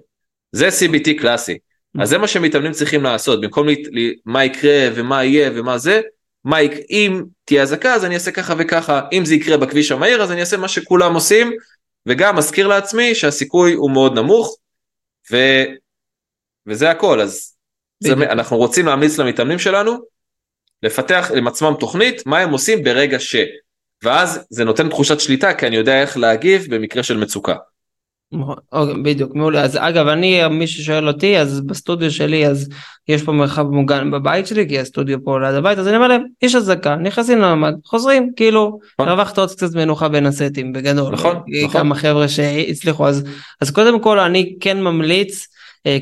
[0.51, 1.57] זה CBT קלאסי.
[1.99, 3.41] אז זה מה שמתאמנים צריכים לעשות.
[3.41, 6.01] במקום לי, לי, מה יקרה ומה יהיה ומה זה
[6.45, 6.71] מה יק...
[6.89, 9.01] אם תהיה אזעקה אז אני אעשה ככה וככה.
[9.13, 11.51] אם זה יקרה בכביש המהיר אז אני אעשה מה שכולם עושים.
[12.05, 14.57] וגם מזכיר לעצמי שהסיכוי הוא מאוד נמוך
[15.31, 15.37] ו...
[16.67, 17.21] וזה הכל.
[17.21, 17.55] אז
[17.99, 19.97] זה, אנחנו רוצים להמליץ למתאמנים שלנו
[20.83, 23.35] לפתח עם עצמם תוכנית מה הם עושים ברגע ש...
[24.03, 27.55] ואז זה נותן תחושת שליטה כי אני יודע איך להגיב במקרה של מצוקה.
[28.71, 32.69] אוקיי, בדיוק מעולה אז אגב אני מי ששואל אותי אז בסטודיו שלי אז
[33.07, 36.23] יש פה מרחב מוגן בבית שלי כי הסטודיו פה ליד הבית אז אני אומר להם
[36.41, 39.07] יש אזעקה נכנסים לממ"ד חוזרים כאילו נכון.
[39.07, 41.79] הרווחת עוד קצת מנוחה בין הסטים בגדול נכון, נכון.
[41.79, 43.23] כמה חבר'ה שהצליחו אז
[43.61, 45.47] אז קודם כל אני כן ממליץ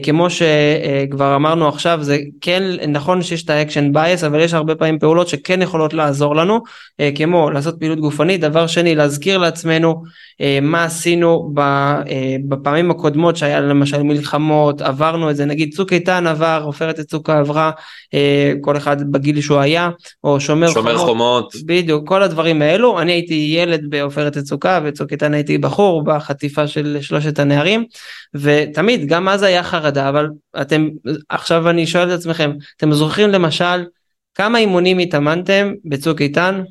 [0.04, 4.76] כמו שכבר אמרנו עכשיו זה כן נכון שיש את ה action bias אבל יש הרבה
[4.76, 6.60] פעמים פעולות שכן יכולות לעזור לנו
[7.00, 8.42] אה, כמו לעשות פעילות גופנית.
[8.42, 10.04] דבר שני להזכיר לעצמנו
[10.42, 11.54] אה, מה עשינו
[12.48, 15.46] בפעמים הקודמות שהיה למשל מלחמות עברנו את זה.
[15.46, 17.72] נגיד צוק איתן עבר עופרת יצוקה עברה
[18.62, 19.90] כל אחד בגיל שהוא היה
[20.24, 21.54] או שומר, שומר חומות, חומות.
[21.66, 23.00] בדיוק כל הדברים האלו.
[23.00, 27.86] אני הייתי ילד בעופרת יצוקה וצוק איתן הייתי בחור בחטיפה של שלושת הנערים
[28.36, 30.30] ותמיד גם אז היה חרדה אבל
[30.62, 30.88] אתם
[31.30, 33.86] עכשיו אני שואל את עצמכם אתם זוכרים למשל
[34.36, 36.64] כמה אימונים התאמנתם בצוק איתן?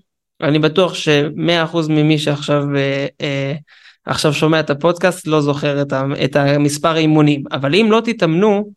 [0.43, 3.55] אני בטוח שמאה אחוז ממי שעכשיו אה, אה,
[4.07, 8.71] עכשיו שומע את הפודקאסט לא זוכר את, ה, את המספר האימונים אבל אם לא תתאמנו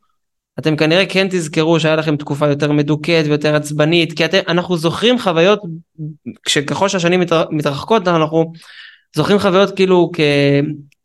[0.60, 5.20] אתם כנראה כן תזכרו שהיה לכם תקופה יותר מדוכאת ויותר עצבנית כי אתם, אנחנו זוכרים
[5.20, 5.62] חוויות
[6.46, 8.52] כשככל שהשנים מתרחקות אנחנו
[9.16, 10.20] זוכרים חוויות כאילו כ,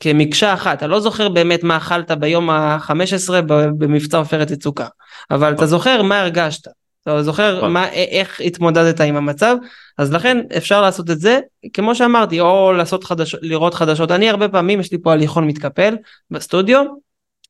[0.02, 3.32] כמקשה אחת, אתה לא זוכר באמת מה אכלת ביום ה-15
[3.78, 4.86] במבצע עופרת יצוקה,
[5.30, 6.68] אבל אתה זוכר מה הרגשת,
[7.02, 9.56] אתה זוכר מה, איך התמודדת עם המצב,
[9.98, 11.40] אז לכן אפשר לעשות את זה,
[11.72, 15.96] כמו שאמרתי, או לעשות חדשות, לראות חדשות, אני הרבה פעמים, יש לי פה הליכון מתקפל
[16.30, 16.84] בסטודיו,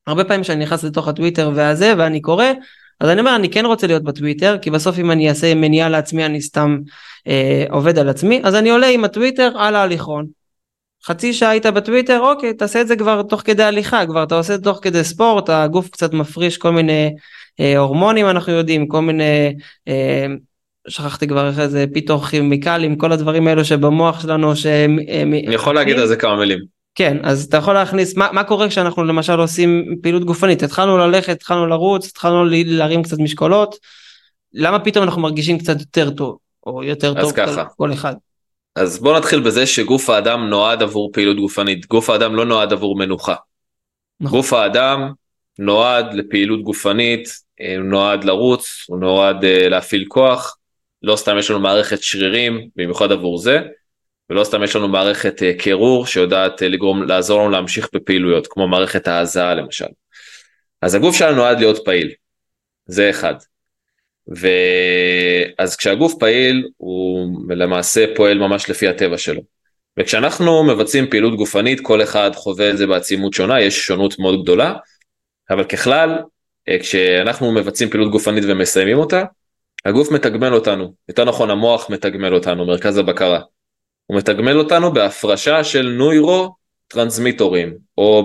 [0.06, 2.46] הרבה פעמים שאני נכנס לתוך הטוויטר והזה ואני קורא,
[3.00, 6.26] אז אני אומר אני כן רוצה להיות בטוויטר כי בסוף אם אני אעשה מניעה לעצמי
[6.26, 6.78] אני סתם
[7.26, 10.26] אה, עובד על עצמי אז אני עולה עם הטוויטר על ההליכון
[11.06, 14.54] חצי שעה היית בטוויטר אוקיי תעשה את זה כבר תוך כדי הליכה כבר אתה עושה
[14.54, 17.10] את זה תוך כדי ספורט הגוף קצת מפריש כל מיני
[17.60, 19.54] אה, הורמונים אנחנו יודעים כל מיני
[19.88, 20.26] אה,
[20.88, 25.98] שכחתי כבר איך זה פיתוכימיקלים כל הדברים האלו שבמוח שלנו שהם אה, אני יכול להגיד
[25.98, 26.58] על זה כמה מילים.
[26.94, 31.32] כן אז אתה יכול להכניס מה, מה קורה כשאנחנו למשל עושים פעילות גופנית התחלנו ללכת
[31.32, 33.76] התחלנו לרוץ התחלנו להרים קצת משקולות
[34.54, 36.36] למה פתאום אנחנו מרגישים קצת יותר טוב
[36.66, 37.64] או יותר טוב ככה.
[37.76, 38.14] כל אחד.
[38.76, 42.96] אז בוא נתחיל בזה שגוף האדם נועד עבור פעילות גופנית, גוף האדם לא נועד עבור
[42.96, 43.34] מנוחה.
[44.20, 44.38] נכון.
[44.38, 45.12] גוף האדם
[45.58, 47.28] נועד לפעילות גופנית,
[47.60, 50.58] אה, הוא נועד לרוץ, הוא נועד אה, להפעיל כוח,
[51.02, 53.60] לא סתם יש לנו מערכת שרירים, במיוחד עבור זה,
[54.30, 59.08] ולא סתם יש לנו מערכת אה, קירור שיודעת לגרום, לעזור לנו להמשיך בפעילויות, כמו מערכת
[59.08, 59.86] ההזעה למשל.
[60.82, 62.12] אז הגוף שלנו נועד להיות פעיל,
[62.86, 63.34] זה אחד.
[64.28, 69.42] ואז כשהגוף פעיל הוא למעשה פועל ממש לפי הטבע שלו.
[69.98, 74.74] וכשאנחנו מבצעים פעילות גופנית כל אחד חווה את זה בעצימות שונה, יש שונות מאוד גדולה,
[75.50, 76.18] אבל ככלל
[76.68, 79.24] אה, כשאנחנו מבצעים פעילות גופנית ומסיימים אותה,
[79.84, 83.40] הגוף מתגמל אותנו, יותר נכון המוח מתגמל אותנו, מרכז הבקרה.
[84.06, 86.54] הוא מתגמל אותנו בהפרשה של נוירו
[86.88, 88.24] טרנסמיטורים, או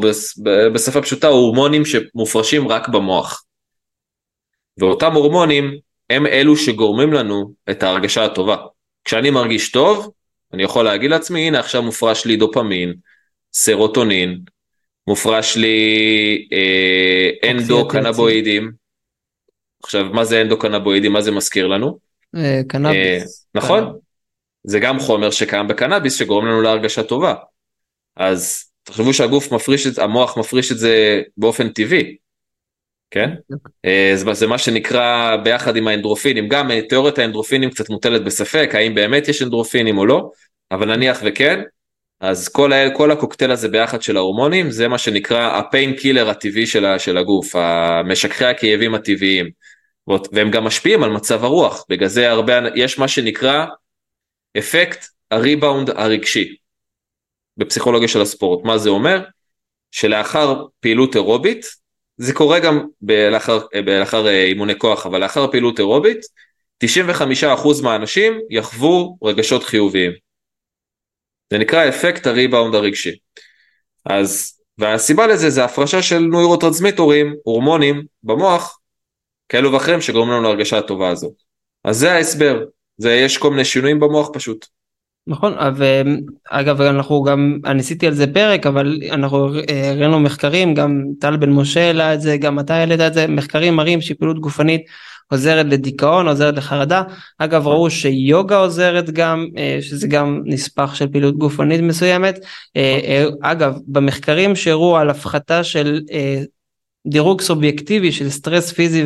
[0.73, 3.43] בשפה פשוטה הורמונים שמופרשים רק במוח.
[4.79, 5.77] ואותם הורמונים
[6.09, 8.55] הם אלו שגורמים לנו את ההרגשה הטובה.
[9.05, 10.11] כשאני מרגיש טוב,
[10.53, 12.93] אני יכול להגיד לעצמי, הנה עכשיו מופרש לי דופמין,
[13.53, 14.39] סרוטונין,
[15.07, 18.71] מופרש לי אה, אנדו-קנבואידים.
[19.83, 21.13] עכשיו, מה זה אנדו-קנבואידים?
[21.13, 21.97] מה זה מזכיר לנו?
[22.35, 23.47] אה, קנאביס.
[23.55, 23.97] אה, נכון.
[24.63, 27.33] זה גם חומר שקיים בקנאביס שגורם לנו להרגשה טובה.
[28.15, 32.15] אז תחשבו שהגוף מפריש את, המוח מפריש את זה באופן טבעי.
[33.11, 33.29] כן?
[33.85, 38.69] אה, זה, זה מה שנקרא ביחד עם האנדרופינים, גם אה, תיאוריית האנדרופינים קצת מוטלת בספק,
[38.73, 40.31] האם באמת יש אנדרופינים או לא,
[40.71, 41.61] אבל נניח וכן,
[42.19, 46.67] אז כל, ה, כל הקוקטייל הזה ביחד של ההורמונים, זה מה שנקרא הפיין קילר הטבעי
[46.67, 49.49] של, של הגוף, המשככי הכאבים הטבעיים,
[50.31, 53.65] והם גם משפיעים על מצב הרוח, בגלל זה הרבה, יש מה שנקרא
[54.57, 56.55] אפקט הריבאונד הרגשי,
[57.57, 59.23] בפסיכולוגיה של הספורט, מה זה אומר?
[59.91, 61.65] שלאחר פעילות אירובית,
[62.17, 62.85] זה קורה גם
[63.31, 63.59] לאחר,
[63.99, 66.19] לאחר אה, אימוני כוח, אבל לאחר פעילות אירובית,
[66.85, 70.11] 95% מהאנשים יחוו רגשות חיוביים.
[71.49, 73.15] זה נקרא אפקט הריבאונד הרגשי.
[74.05, 78.79] אז, והסיבה לזה זה הפרשה של נוירוטרנסמיטורים, הורמונים במוח,
[79.49, 81.33] כאלו ואחרים שגורמים לנו להרגשה הטובה הזאת.
[81.83, 82.63] אז זה ההסבר,
[82.97, 84.67] זה יש כל מיני שינויים במוח פשוט.
[85.27, 89.49] נכון, ואגב אנחנו גם, אני עשיתי על זה פרק, אבל אנחנו
[89.91, 93.75] הראינו מחקרים, גם טל בן משה העלה את זה, גם אתה העלית את זה, מחקרים
[93.75, 94.81] מראים שפעילות גופנית
[95.31, 97.03] עוזרת לדיכאון, עוזרת לחרדה.
[97.37, 102.39] אגב ראו שיוגה עוזרת גם, אה, שזה גם נספח של פעילות גופנית מסוימת.
[102.77, 106.01] אה, אה, אגב, במחקרים שהראו על הפחתה של
[107.07, 109.05] דירוג סובייקטיבי של סטרס פיזי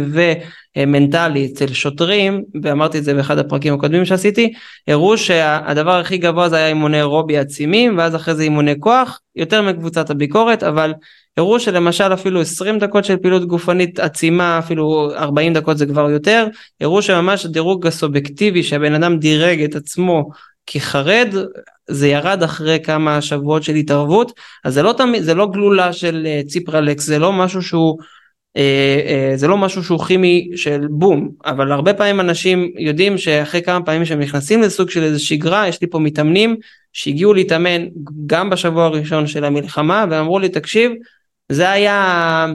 [0.78, 4.54] ומנטלי אצל שוטרים, ואמרתי את זה באחד הפרקים הקודמים שעשיתי,
[4.88, 9.62] הראו שהדבר הכי גבוה זה היה אימוני רובי עצימים, ואז אחרי זה אימוני כוח, יותר
[9.62, 10.94] מקבוצת הביקורת, אבל
[11.38, 16.48] הראו שלמשל אפילו 20 דקות של פעילות גופנית עצימה, אפילו 40 דקות זה כבר יותר,
[16.82, 20.30] הראו שממש הדירוג הסובייקטיבי שהבן אדם דירג את עצמו
[20.68, 21.36] כחרד,
[21.90, 24.32] זה ירד אחרי כמה שבועות של התערבות,
[24.64, 27.98] אז זה לא תמיד, זה לא גלולה של uh, ציפרלקס, זה לא משהו שהוא,
[28.58, 28.62] uh,
[29.34, 33.86] uh, זה לא משהו שהוא כימי של בום, אבל הרבה פעמים אנשים יודעים שאחרי כמה
[33.86, 36.56] פעמים שהם נכנסים לסוג של איזה שגרה, יש לי פה מתאמנים
[36.94, 37.86] שהגיעו להתאמן
[38.26, 40.92] גם בשבוע הראשון של המלחמה, ואמרו לי, תקשיב,
[41.50, 42.48] זה היה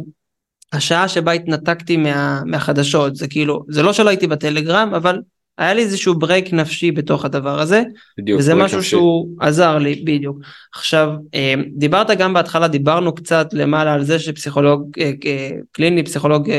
[0.72, 5.18] השעה שבה התנתקתי מה, מהחדשות, זה כאילו, זה לא שלא הייתי בטלגרם, אבל
[5.58, 7.82] היה לי איזשהו ברייק נפשי בתוך הדבר הזה,
[8.18, 8.90] בדיוק, וזה משהו נפשי.
[8.90, 10.38] שהוא עזר לי, בדיוק.
[10.74, 16.50] עכשיו, אה, דיברת גם בהתחלה, דיברנו קצת למעלה על זה שפסיכולוג אה, אה, קליני, פסיכולוג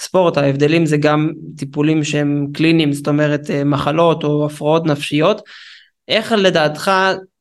[0.00, 5.42] ספורט, ההבדלים זה גם טיפולים שהם קליניים, זאת אומרת מחלות או הפרעות נפשיות.
[6.08, 6.90] איך לדעתך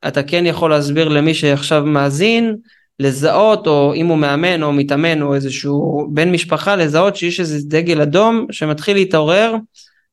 [0.08, 2.56] אתה כן יכול להסביר למי שעכשיו מאזין,
[3.00, 8.02] לזהות או אם הוא מאמן או מתאמן או איזשהו בן משפחה לזהות שיש איזה דגל
[8.02, 9.56] אדום שמתחיל להתעורר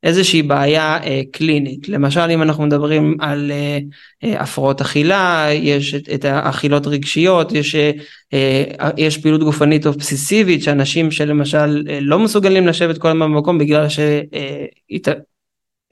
[0.03, 1.89] איזושהי בעיה אה, קלינית.
[1.89, 3.79] למשל אם אנחנו מדברים על אה,
[4.25, 7.91] אה, הפרעות אכילה, יש את, את האכילות רגשיות, יש, אה,
[8.35, 13.87] אה, יש פעילות גופנית אובססיבית שאנשים שלמשל אה, לא מסוגלים לשבת כל הזמן במקום בגלל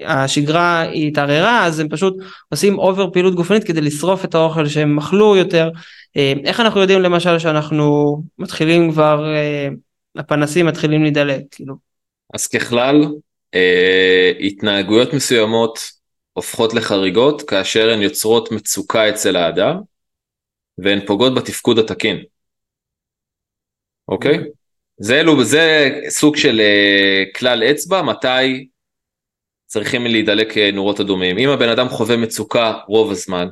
[0.07, 2.17] שהשגרה אה, התערערה אז הם פשוט
[2.49, 5.71] עושים אובר פעילות גופנית כדי לשרוף את האוכל שהם אכלו יותר.
[6.17, 9.69] אה, איך אנחנו יודעים למשל שאנחנו מתחילים כבר, אה,
[10.17, 11.75] הפנסים מתחילים להידלק כאילו.
[12.35, 13.05] אז ככלל
[14.41, 15.79] התנהגויות מסוימות
[16.33, 19.81] הופכות לחריגות כאשר הן יוצרות מצוקה אצל האדם
[20.79, 22.23] והן פוגעות בתפקוד התקין.
[24.09, 24.39] אוקיי?
[24.97, 28.69] זה, אלו, זה סוג של אה, כלל אצבע מתי
[29.67, 31.39] צריכים להידלק אה, נורות אדומים.
[31.39, 33.49] אם הבן אדם חווה מצוקה רוב הזמן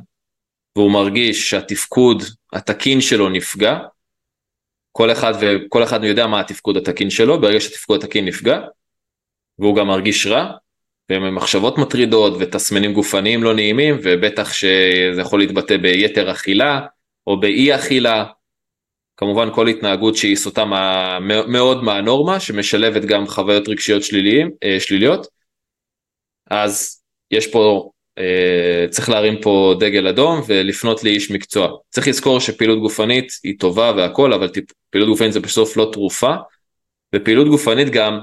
[0.77, 2.23] והוא מרגיש שהתפקוד
[2.53, 3.79] התקין שלו נפגע,
[4.93, 8.61] כל אחד וכל אחד יודע מה התפקוד התקין שלו, ברגע שהתפקוד התקין נפגע,
[9.59, 10.51] והוא גם מרגיש רע,
[11.13, 16.81] ומחשבות מטרידות ותסמינים גופניים לא נעימים, ובטח שזה יכול להתבטא ביתר אכילה
[17.27, 18.25] או באי אכילה.
[19.17, 25.27] כמובן כל התנהגות שהיא סוטה מה, מאוד מהנורמה, שמשלבת גם חוויות רגשיות שליליים, אה, שליליות.
[26.51, 31.77] אז יש פה אה, צריך להרים פה דגל אדום ולפנות לאיש מקצוע.
[31.91, 34.49] צריך לזכור שפעילות גופנית היא טובה והכל, אבל
[34.91, 36.35] פעילות גופנית זה בסוף לא תרופה,
[37.15, 38.19] ופעילות גופנית גם,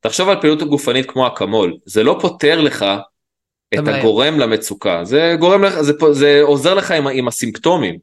[0.00, 2.84] תחשוב על פעילות גופנית כמו אקמול, זה לא פותר לך
[3.74, 7.98] את הגורם למצוקה, זה גורם לך, זה, זה עוזר לך עם, עם הסימפטומים,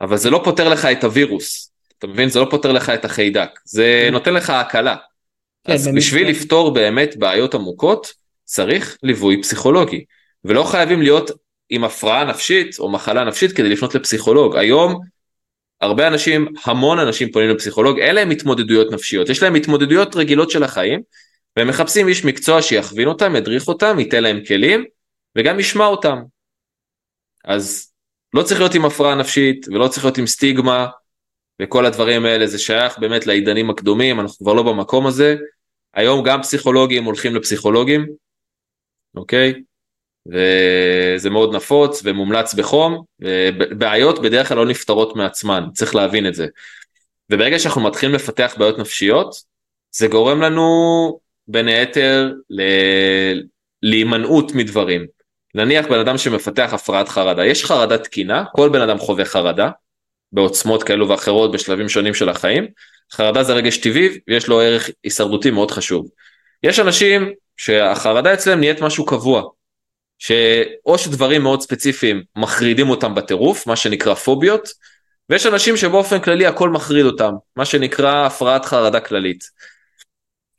[0.00, 2.28] אבל זה לא פותר לך את הווירוס, אתה מבין?
[2.28, 4.12] זה לא פותר לך את החיידק, זה כן.
[4.12, 4.96] נותן לך הקלה.
[5.64, 8.12] כן, אז בשביל לפתור באמת בעיות עמוקות,
[8.44, 10.04] צריך ליווי פסיכולוגי.
[10.44, 11.30] ולא חייבים להיות
[11.70, 14.56] עם הפרעה נפשית או מחלה נפשית כדי לפנות לפסיכולוג.
[14.56, 15.00] היום
[15.80, 20.62] הרבה אנשים, המון אנשים פונים לפסיכולוג, אין להם התמודדויות נפשיות, יש להם התמודדויות רגילות של
[20.62, 21.00] החיים,
[21.56, 24.84] והם מחפשים איש מקצוע שיכווין אותם, ידריך אותם, ייתן להם כלים,
[25.38, 26.18] וגם ישמע אותם.
[27.44, 27.92] אז
[28.34, 30.86] לא צריך להיות עם הפרעה נפשית, ולא צריך להיות עם סטיגמה,
[31.62, 35.36] וכל הדברים האלה, זה שייך באמת לעידנים הקדומים, אנחנו כבר לא במקום הזה.
[35.94, 38.06] היום גם פסיכולוגים הולכים לפסיכולוגים,
[39.14, 39.54] אוקיי?
[40.28, 46.46] וזה מאוד נפוץ ומומלץ בחום, ובעיות בדרך כלל לא נפתרות מעצמן, צריך להבין את זה.
[47.30, 49.34] וברגע שאנחנו מתחילים לפתח בעיות נפשיות,
[49.90, 51.18] זה גורם לנו
[51.48, 52.62] בין היתר ל...
[53.82, 55.06] להימנעות מדברים.
[55.54, 59.70] נניח בן אדם שמפתח הפרעת חרדה, יש חרדה תקינה, כל בן אדם חווה חרדה,
[60.32, 62.66] בעוצמות כאלו ואחרות בשלבים שונים של החיים,
[63.12, 66.08] חרדה זה רגש טבעי ויש לו ערך הישרדותי מאוד חשוב.
[66.62, 69.42] יש אנשים שהחרדה אצלם נהיית משהו קבוע,
[70.18, 74.68] שאו שדברים מאוד ספציפיים מחרידים אותם בטירוף, מה שנקרא פוביות,
[75.28, 79.44] ויש אנשים שבאופן כללי הכל מחריד אותם, מה שנקרא הפרעת חרדה כללית.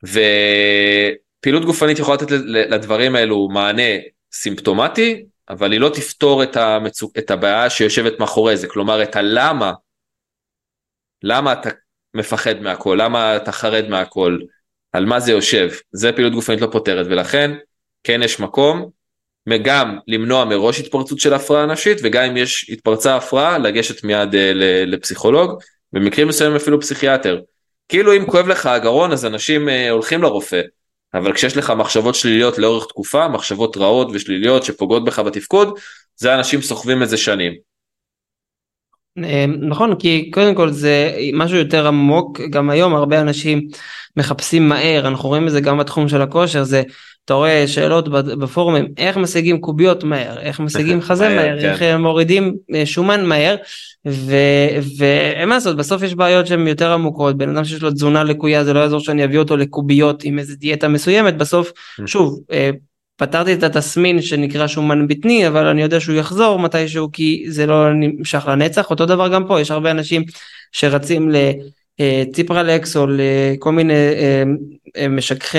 [0.04, 3.92] ופעילות גופנית יכולה לתת לדברים האלו מענה
[4.34, 9.74] סימפטומטי, אבל היא לא תפתור את, המצוק, את הבעיה שיושבת מאחורי זה, כלומר את הלמה,
[11.24, 11.70] למה אתה
[12.14, 14.38] מפחד מהכל, למה אתה חרד מהכל,
[14.92, 17.52] על מה זה יושב, זה פעילות גופנית לא פותרת, ולכן
[18.04, 18.90] כן יש מקום
[19.58, 24.36] גם למנוע מראש התפרצות של הפרעה נפשית וגם אם יש התפרצה הפרעה לגשת מיד uh,
[24.86, 25.60] לפסיכולוג,
[25.94, 27.40] במקרים מסוימים אפילו פסיכיאטר.
[27.90, 30.62] כאילו אם כואב לך הגרון אז אנשים uh, הולכים לרופא,
[31.14, 35.80] אבל כשיש לך מחשבות שליליות לאורך תקופה, מחשבות רעות ושליליות שפוגעות בך בתפקוד,
[36.16, 37.54] זה אנשים סוחבים את זה שנים.
[39.24, 43.68] אה, נכון כי קודם כל זה משהו יותר עמוק גם היום הרבה אנשים
[44.18, 46.84] מחפשים מהר אנחנו רואים את זה גם בתחום של הכושר זה
[47.30, 51.70] אתה רואה שאלות בפורומים איך משיגים קוביות מהר איך משיגים חזה מהר כן.
[51.70, 53.56] איך מורידים אה, שומן מהר
[54.98, 58.64] ואין מה לעשות בסוף יש בעיות שהן יותר עמוקות בן אדם שיש לו תזונה לקויה
[58.64, 62.08] זה לא יעזור שאני אביא אותו לקוביות עם איזה דיאטה מסוימת בסוף mm.
[62.08, 62.70] שוב אה,
[63.18, 67.94] פתרתי את התסמין שנקרא שומן בטני אבל אני יודע שהוא יחזור מתישהו כי זה לא
[67.94, 70.24] נמשך לנצח אותו דבר גם פה יש הרבה אנשים
[70.72, 71.32] שרצים
[72.00, 73.94] לציפרלקס אה, או לכל מיני
[75.10, 75.58] משככי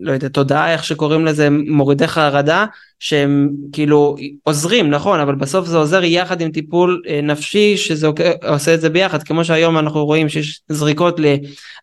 [0.00, 2.64] לא יודע, תודעה איך שקוראים לזה מורידי חרדה
[2.98, 8.08] שהם כאילו עוזרים נכון אבל בסוף זה עוזר יחד עם טיפול אה, נפשי שזה
[8.48, 9.22] עושה את זה ביחד.
[9.22, 11.20] כמו שהיום אנחנו רואים שיש זריקות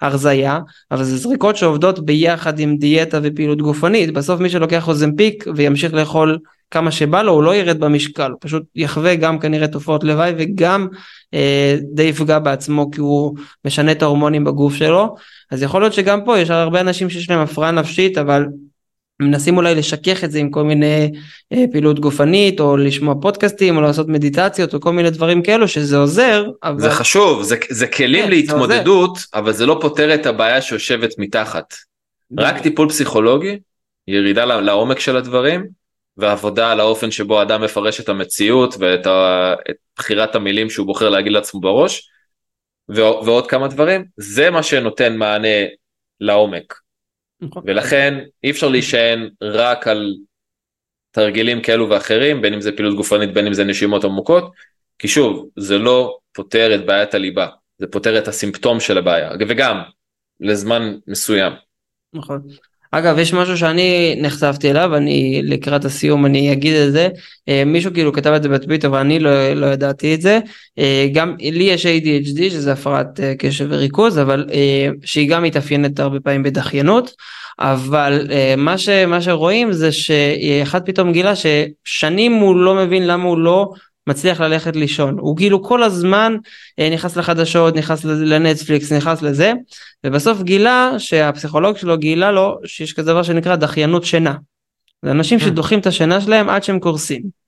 [0.01, 0.59] להרזייה
[0.91, 4.13] אבל זה זריקות שעובדות ביחד עם דיאטה ופעילות גופנית.
[4.13, 6.37] בסוף מי שלוקח אוזמפיק וימשיך לאכול
[6.73, 10.87] כמה שבא לו הוא לא ירד במשקל הוא פשוט יחווה גם כנראה תופעות לוואי וגם
[11.33, 15.15] אה, די יפגע בעצמו כי הוא משנה את ההורמונים בגוף שלו
[15.51, 18.45] אז יכול להיות שגם פה יש הרבה אנשים שיש להם הפרעה נפשית אבל
[19.21, 21.11] מנסים אולי לשכך את זה עם כל מיני
[21.53, 25.97] אה, פעילות גופנית או לשמוע פודקאסטים או לעשות מדיטציות או כל מיני דברים כאלו שזה
[25.97, 26.45] עוזר.
[26.63, 26.79] אבל...
[26.79, 31.09] זה חשוב זה, זה כלים כן, להתמודדות זה אבל זה לא פותר את הבעיה שיושבת
[31.17, 31.73] מתחת.
[32.39, 33.59] רק טיפול פסיכולוגי
[34.07, 35.82] ירידה לעומק של הדברים
[36.17, 39.53] ועבודה על האופן שבו האדם מפרש את המציאות ואת ה...
[39.69, 42.09] את בחירת המילים שהוא בוחר להגיד לעצמו בראש
[42.89, 45.57] ועוד כמה דברים זה מה שנותן מענה
[46.19, 46.73] לעומק.
[47.41, 47.63] נכון.
[47.65, 50.15] ולכן אי אפשר להישען רק על
[51.11, 54.51] תרגילים כאלו ואחרים בין אם זה פעילות גופנית בין אם זה נשימות עמוקות
[54.99, 57.47] כי שוב זה לא פותר את בעיית הליבה
[57.77, 59.81] זה פותר את הסימפטום של הבעיה וגם
[60.39, 61.53] לזמן מסוים.
[62.13, 62.47] נכון.
[62.95, 67.07] אגב יש משהו שאני נחשפתי אליו אני לקראת הסיום אני אגיד את זה.
[67.49, 70.39] אה, מישהו כאילו כתב את זה בטוויטר ואני לא, לא ידעתי את זה.
[70.79, 74.49] אה, גם לי יש ADHD שזה הפרעת אה, קשב וריכוז אבל
[75.05, 77.11] שהיא גם מתאפיינת הרבה פעמים בדחיינות.
[77.59, 78.27] אבל
[78.57, 83.69] מה, ש, מה שרואים זה שאחד פתאום גילה ששנים הוא לא מבין למה הוא לא
[84.07, 86.37] מצליח ללכת לישון הוא כאילו כל הזמן
[86.79, 89.53] אה, נכנס לחדשות נכנס לנטפליקס נכנס לזה
[90.03, 94.35] ובסוף גילה שהפסיכולוג שלו גילה לו שיש כזה דבר שנקרא דחיינות שינה.
[95.01, 95.45] זה אנשים אה.
[95.45, 97.43] שדוחים את השינה שלהם עד שהם קורסים.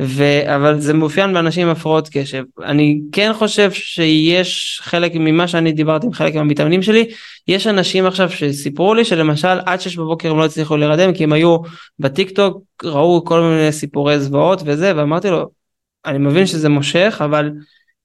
[0.00, 0.24] ו...
[0.56, 2.44] אבל זה מאופיין באנשים עם הפרעות קשב.
[2.64, 7.06] אני כן חושב שיש חלק ממה שאני דיברתי עם חלק מהמתאמנים שלי,
[7.48, 11.32] יש אנשים עכשיו שסיפרו לי שלמשל עד שש בבוקר הם לא הצליחו להירדם כי הם
[11.32, 11.56] היו
[11.98, 15.61] בטיק טוק, ראו כל מיני סיפורי זוועות וזה, ואמרתי לו,
[16.06, 17.50] אני מבין שזה מושך, אבל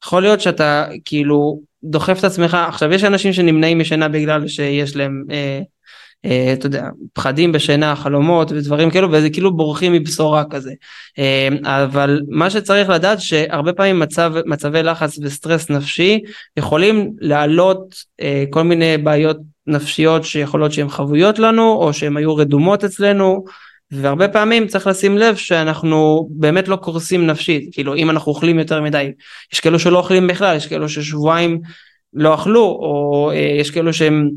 [0.06, 5.24] יכול להיות שאתה כאילו דוחף את עצמך, עכשיו יש אנשים שנמנעים משינה בגלל שיש להם
[5.32, 5.62] אה,
[6.26, 10.74] אה, אתה יודע, פחדים בשינה, חלומות ודברים כאלו, וזה כאילו בורחים מבשורה כזה.
[11.20, 16.20] אה, אבל מה שצריך לדעת שהרבה פעמים מצב, מצבי לחץ וסטרס נפשי
[16.58, 19.38] יכולים להעלות אה, כל מיני בעיות
[19.68, 23.46] נפשיות שיכולות שהן חבויות לנו, או שהן היו רדומות אצלנו.
[23.92, 27.70] והרבה פעמים צריך לשים לב שאנחנו באמת לא קורסים נפשית.
[27.72, 29.12] כאילו אם אנחנו אוכלים יותר מדי
[29.54, 31.62] יש כאלו שלא אוכלים בכלל יש כאלו ששבועיים
[32.14, 34.30] לא אכלו או אה, יש כאלו שהם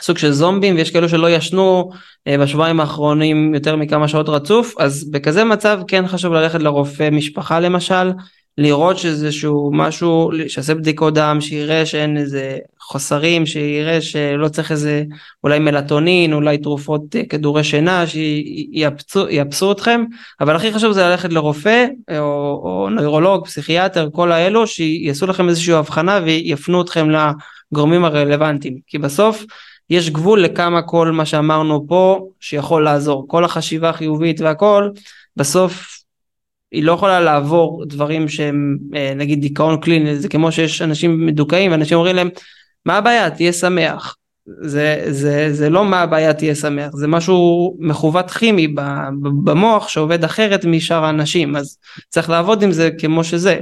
[0.00, 1.90] סוג של זומבים ויש כאלו שלא ישנו
[2.26, 4.74] אה, בשבועיים האחרונים יותר מכמה שעות רצוף.
[4.78, 8.12] אז בכזה מצב כן חשוב ללכת לרופא משפחה למשל
[8.58, 15.04] לראות שזה שהוא משהו שיעשה בדיקות דם שיראה שאין איזה חוסרים שיראה שלא צריך איזה
[15.44, 20.04] אולי מלטונין אולי תרופות אה, כדורי שינה שיאפסו אתכם
[20.40, 21.86] אבל הכי חשוב זה ללכת לרופא
[22.18, 27.08] או, או נוירולוג פסיכיאטר כל האלו שיעשו לכם איזושהי הבחנה ויפנו אתכם
[27.72, 29.44] לגורמים הרלוונטיים כי בסוף
[29.90, 33.24] יש גבול לכמה כל מה שאמרנו פה שיכול לעזור.
[33.28, 34.90] כל החשיבה החיובית והכל,
[35.36, 35.95] בסוף
[36.72, 41.70] היא לא יכולה לעבור דברים שהם אה, נגיד דיכאון קליני, זה כמו שיש אנשים מדוכאים
[41.70, 42.28] ואנשים אומרים להם,
[42.86, 43.30] מה הבעיה?
[43.30, 44.16] תהיה שמח.
[44.60, 48.68] זה, זה, זה לא מה הבעיה תהיה שמח, זה משהו מכוות כימי
[49.44, 53.60] במוח שעובד אחרת משאר האנשים, אז צריך לעבוד עם זה כמו שזה,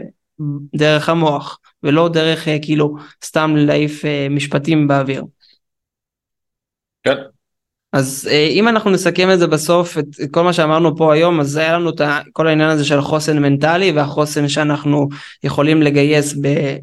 [0.77, 5.25] דרך המוח, ולא דרך אה, כאילו סתם להעיף אה, משפטים באוויר.
[7.03, 7.34] כן.
[7.95, 11.57] אז אה, אם אנחנו נסכם את זה בסוף, את כל מה שאמרנו פה היום, אז
[11.57, 12.01] היה לנו את
[12.33, 15.09] כל העניין הזה של חוסן מנטלי והחוסן שאנחנו
[15.45, 16.35] יכולים לגייס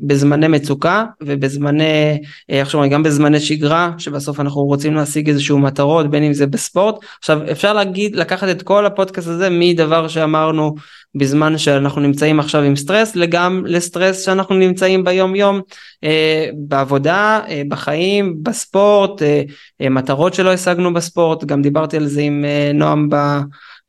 [0.01, 2.18] בזמני מצוקה ובזמני,
[2.51, 6.47] אה, איך שאומרים, גם בזמני שגרה, שבסוף אנחנו רוצים להשיג איזשהו מטרות, בין אם זה
[6.47, 6.95] בספורט.
[7.20, 10.76] עכשיו, אפשר להגיד, לקחת את כל הפודקאסט הזה מדבר שאמרנו
[11.16, 15.62] בזמן שאנחנו נמצאים עכשיו עם סטרס, לגם לסטרס שאנחנו נמצאים ביום יום
[16.03, 19.41] אה, בעבודה, אה, בחיים, בספורט, אה,
[19.82, 23.10] אה, מטרות שלא השגנו בספורט, גם דיברתי על זה עם אה, נועם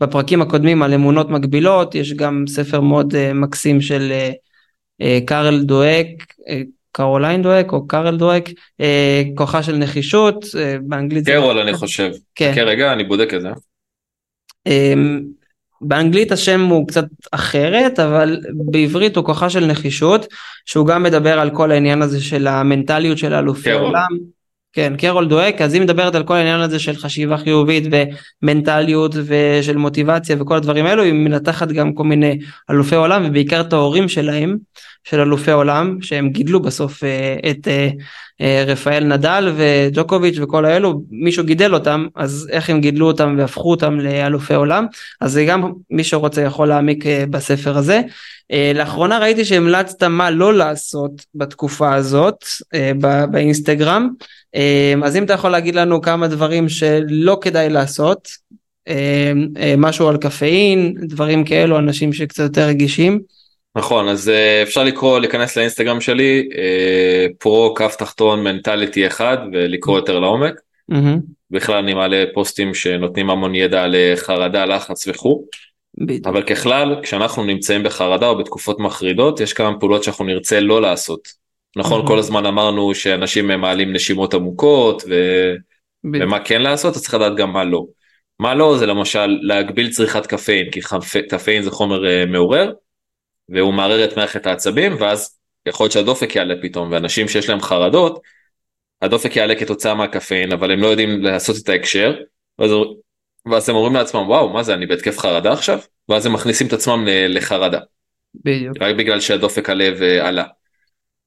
[0.01, 4.13] בפרקים הקודמים על אמונות מגבילות, יש גם ספר מאוד אה, מקסים של
[5.01, 6.07] אה, קארל דואק,
[6.93, 8.49] קרוליין דואק או קארל דואק,
[9.35, 10.45] כוחה של נחישות,
[10.83, 11.63] באנגלית קרול זה...
[11.63, 12.53] אני חושב, כן.
[12.67, 13.49] רגע אני בודק את זה.
[14.67, 14.95] אה,
[15.81, 20.27] באנגלית השם הוא קצת אחרת אבל בעברית הוא כוחה של נחישות
[20.67, 24.09] שהוא גם מדבר על כל העניין הזה של המנטליות של אלופי העולם.
[24.73, 27.85] כן, קרול דואק, אז היא מדברת על כל העניין הזה של חשיבה חיובית
[28.43, 32.39] ומנטליות ושל מוטיבציה וכל הדברים האלו, היא מנתחת גם כל מיני
[32.71, 34.57] אלופי עולם ובעיקר את ההורים שלהם,
[35.05, 37.89] של אלופי עולם, שהם גידלו בסוף אה, את אה,
[38.41, 43.71] אה, רפאל נדל וג'וקוביץ' וכל האלו, מישהו גידל אותם, אז איך הם גידלו אותם והפכו
[43.71, 44.87] אותם לאלופי עולם,
[45.21, 48.01] אז זה גם מי שרוצה יכול להעמיק בספר הזה.
[48.75, 52.45] לאחרונה ראיתי שהמלצת מה לא לעשות בתקופה הזאת
[53.31, 54.09] באינסטגרם.
[55.05, 58.29] אז אם אתה יכול להגיד לנו כמה דברים שלא כדאי לעשות,
[59.79, 63.21] משהו על קפאין, דברים כאלו, אנשים שקצת יותר רגישים.
[63.77, 69.97] נכון, אז אה, אפשר לקרוא, להיכנס לאינסטגרם שלי, אה, פרו כף תחתון מנטליטי אחד ולקרוא
[69.97, 70.55] יותר לעומק.
[70.93, 71.21] Mm-hmm.
[71.51, 75.45] בכלל אני מעלה פוסטים שנותנים המון ידע על אה, חרדה, לחץ וכו'.
[76.25, 81.29] אבל ככלל, כשאנחנו נמצאים בחרדה או בתקופות מחרידות, יש כמה פעולות שאנחנו נרצה לא לעשות.
[81.77, 85.15] נכון, כל הזמן אמרנו שאנשים מעלים נשימות עמוקות ו...
[86.05, 87.87] ומה כן לעשות, אז צריך לדעת גם מה לא.
[88.41, 90.81] מה לא זה למשל להגביל צריכת קפאין, כי
[91.29, 92.73] קפאין זה חומר מעורר,
[93.49, 98.21] והוא מערער את מערכת העצבים, ואז יכול להיות שהדופק יעלה פתאום, ואנשים שיש להם חרדות,
[99.03, 102.15] הדופק יעלה כתוצאה מהקפאין, אבל הם לא יודעים לעשות את ההקשר,
[102.59, 102.71] ואז,
[103.47, 105.79] ואז הם אומרים לעצמם, וואו, מה זה, אני בהתקף חרדה עכשיו?
[106.09, 107.81] ואז הם מכניסים את עצמם לחרדה.
[108.35, 108.77] בדיוק.
[108.81, 110.45] רק בגלל שהדופק הלב עלה.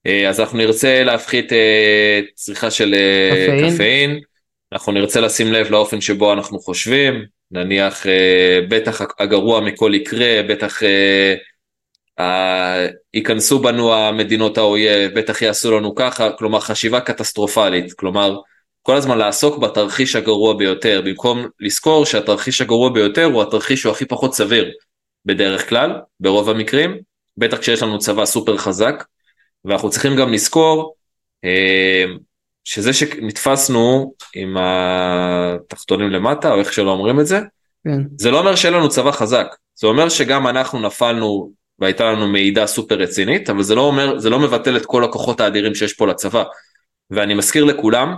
[0.05, 3.73] אה, אז אנחנו נרצה להפחית אה, צריכה של אה, קפאין.
[3.73, 4.19] קפאין,
[4.73, 8.05] אנחנו נרצה לשים לב לאופן שבו אנחנו חושבים, נניח
[8.69, 10.79] בטח הגרוע מכל יקרה, בטח
[13.13, 18.37] ייכנסו בנו המדינות האויב, בטח יעשו לנו ככה, כלומר חשיבה קטסטרופלית, כלומר
[18.81, 24.05] כל הזמן לעסוק בתרחיש הגרוע ביותר, במקום לזכור שהתרחיש הגרוע ביותר הוא התרחיש שהוא הכי
[24.05, 24.71] פחות סביר
[25.25, 26.97] בדרך כלל, ברוב המקרים,
[27.37, 29.03] בטח כשיש לנו צבא סופר חזק,
[29.65, 30.95] ואנחנו צריכים גם לזכור
[31.45, 32.05] אה,
[32.63, 37.39] שזה שנתפסנו עם התחתונים למטה, או איך שלא אומרים את זה,
[37.83, 38.01] כן.
[38.17, 39.47] זה לא אומר שאין לנו צבא חזק.
[39.75, 44.29] זה אומר שגם אנחנו נפלנו והייתה לנו מידע סופר רצינית, אבל זה לא אומר, זה
[44.29, 46.43] לא מבטל את כל הכוחות האדירים שיש פה לצבא.
[47.11, 48.15] ואני מזכיר לכולם,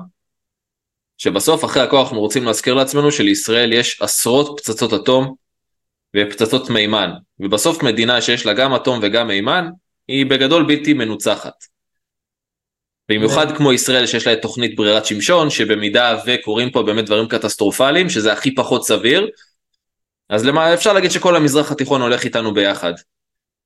[1.17, 5.35] שבסוף אחרי הכל אנחנו רוצים להזכיר לעצמנו שלישראל יש עשרות פצצות אטום
[6.15, 9.69] ופצצות מימן, ובסוף מדינה שיש לה גם אטום וגם מימן,
[10.07, 11.53] היא בגדול בלתי מנוצחת.
[13.09, 18.09] במיוחד כמו ישראל שיש לה את תוכנית ברירת שמשון, שבמידה וקורים פה באמת דברים קטסטרופליים,
[18.09, 19.29] שזה הכי פחות סביר,
[20.29, 22.93] אז למה אפשר להגיד שכל המזרח התיכון הולך איתנו ביחד.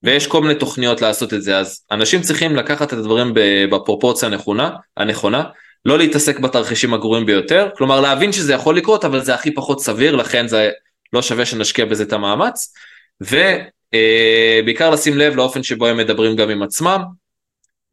[0.04, 3.32] ויש כל מיני תוכניות לעשות את זה, אז אנשים צריכים לקחת את הדברים
[3.72, 5.44] בפרופורציה הנכונה, הנכונה,
[5.86, 10.16] לא להתעסק בתרחישים הגרועים ביותר, כלומר להבין שזה יכול לקרות אבל זה הכי פחות סביר,
[10.16, 10.70] לכן זה
[11.14, 12.74] לא שווה שנשקיע בזה את המאמץ,
[13.22, 17.02] ובעיקר אה, לשים לב לאופן שבו הם מדברים גם עם עצמם,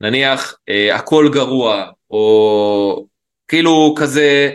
[0.01, 3.07] נניח אה, הכל גרוע, או
[3.49, 4.51] כאילו כזה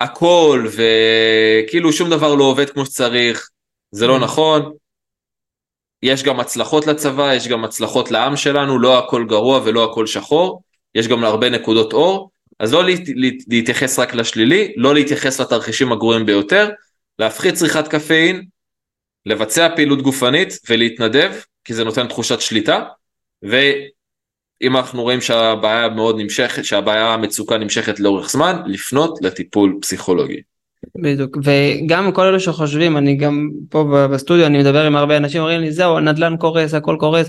[0.00, 3.48] הכל וכאילו שום דבר לא עובד כמו שצריך,
[3.90, 4.20] זה לא mm.
[4.20, 4.72] נכון,
[6.02, 10.62] יש גם הצלחות לצבא, יש גם הצלחות לעם שלנו, לא הכל גרוע ולא הכל שחור,
[10.94, 12.84] יש גם הרבה נקודות אור, אז לא
[13.48, 16.70] להתייחס רק לשלילי, לא להתייחס לתרחישים הגרועים ביותר,
[17.18, 18.44] להפחית צריכת קפאין,
[19.26, 21.32] לבצע פעילות גופנית ולהתנדב,
[21.64, 22.84] כי זה נותן תחושת שליטה,
[23.42, 30.42] ואם אנחנו רואים שהבעיה מאוד נמשכת, שהבעיה המצוקה נמשכת לאורך זמן, לפנות לטיפול פסיכולוגי.
[31.02, 31.38] בדיוק.
[31.44, 35.72] וגם כל אלה שחושבים אני גם פה בסטודיו אני מדבר עם הרבה אנשים אומרים לי
[35.72, 37.28] זהו הנדל"ן קורס הכל קורס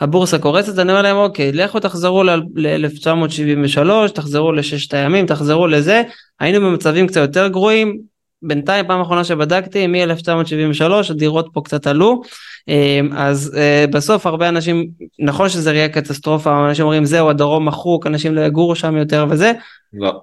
[0.00, 0.78] הבורסה קורסת.
[0.78, 6.02] אני אומר להם אוקיי לכו תחזרו ל-1973 תחזרו לששת הימים תחזרו לזה.
[6.40, 8.16] היינו במצבים קצת יותר גרועים.
[8.42, 12.22] בינתיים פעם אחרונה שבדקתי מ-1973 הדירות פה קצת עלו.
[12.68, 14.86] אמ, אז אה, בסוף הרבה אנשים
[15.18, 19.52] נכון שזה יהיה קטסטרופה אנשים אומרים זהו הדרום מחוק אנשים לא יגורו שם יותר וזה
[19.98, 20.20] לא.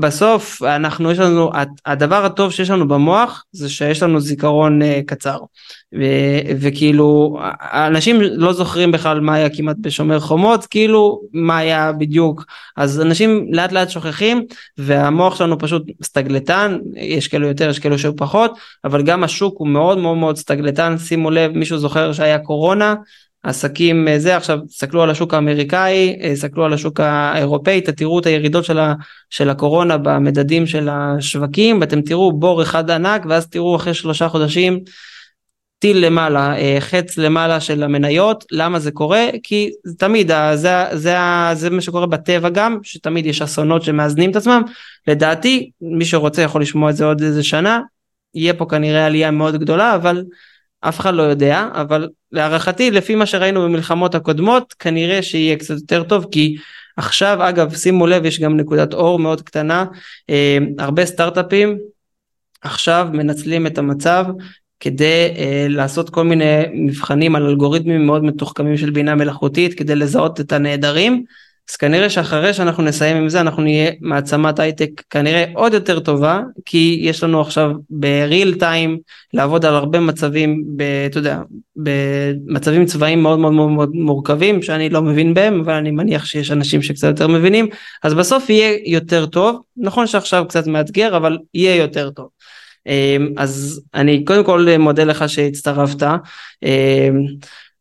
[0.00, 1.50] בסוף אנחנו יש לנו
[1.86, 5.38] הדבר הטוב שיש לנו במוח זה שיש לנו זיכרון אה, קצר.
[5.94, 12.44] ו- וכאילו אנשים לא זוכרים בכלל מה היה כמעט בשומר חומות כאילו מה היה בדיוק.
[12.76, 14.44] אז אנשים לאט לאט שוכחים
[14.78, 19.98] והמוח שלנו פשוט סטגלטן יש כאלו יותר יש כאלו שפחות אבל גם השוק הוא מאוד
[19.98, 20.98] מאוד מאוד סטגלטן.
[20.98, 22.94] שימו לב מישהו זוכר שהיה קורונה
[23.44, 28.26] עסקים אה, זה עכשיו תסתכלו על השוק האמריקאי תסתכלו אה, על השוק האירופאי תראו את
[28.26, 28.94] הירידות של, ה,
[29.30, 34.80] של הקורונה במדדים של השווקים ואתם תראו בור אחד ענק ואז תראו אחרי שלושה חודשים
[35.78, 38.44] טיל למעלה אה, חץ למעלה של המניות.
[38.50, 39.26] למה זה קורה?
[39.42, 41.16] כי תמיד זה, זה,
[41.52, 44.62] זה מה שקורה בטבע גם שתמיד יש אסונות שמאזנים את עצמם.
[45.08, 47.80] לדעתי מי שרוצה יכול לשמוע את זה עוד איזה שנה.
[48.34, 50.24] יהיה פה כנראה עלייה מאוד גדולה אבל
[50.80, 56.02] אף אחד לא יודע אבל להערכתי לפי מה שראינו במלחמות הקודמות כנראה שיהיה קצת יותר
[56.02, 56.56] טוב כי
[56.96, 59.84] עכשיו אגב שימו לב יש גם נקודת אור מאוד קטנה
[60.30, 61.78] אה, הרבה סטארט-אפים
[62.62, 64.24] עכשיו מנצלים את המצב
[64.80, 70.40] כדי אה, לעשות כל מיני מבחנים על אלגוריתמים מאוד מתוחכמים של בינה מלאכותית כדי לזהות
[70.40, 71.24] את הנעדרים
[71.70, 76.40] אז כנראה שאחרי שאנחנו נסיים עם זה אנחנו נהיה מעצמת הייטק כנראה עוד יותר טובה
[76.64, 78.98] כי יש לנו עכשיו בריל טיים
[79.34, 81.38] לעבוד על הרבה מצבים ב, אתה יודע
[81.76, 86.82] במצבים צבאיים מאוד מאוד מאוד מורכבים שאני לא מבין בהם אבל אני מניח שיש אנשים
[86.82, 87.66] שקצת יותר מבינים
[88.02, 92.28] אז בסוף יהיה יותר טוב נכון שעכשיו קצת מאתגר אבל יהיה יותר טוב.
[92.86, 96.06] אמ, אז אני קודם כל מודה לך שהצטרפת.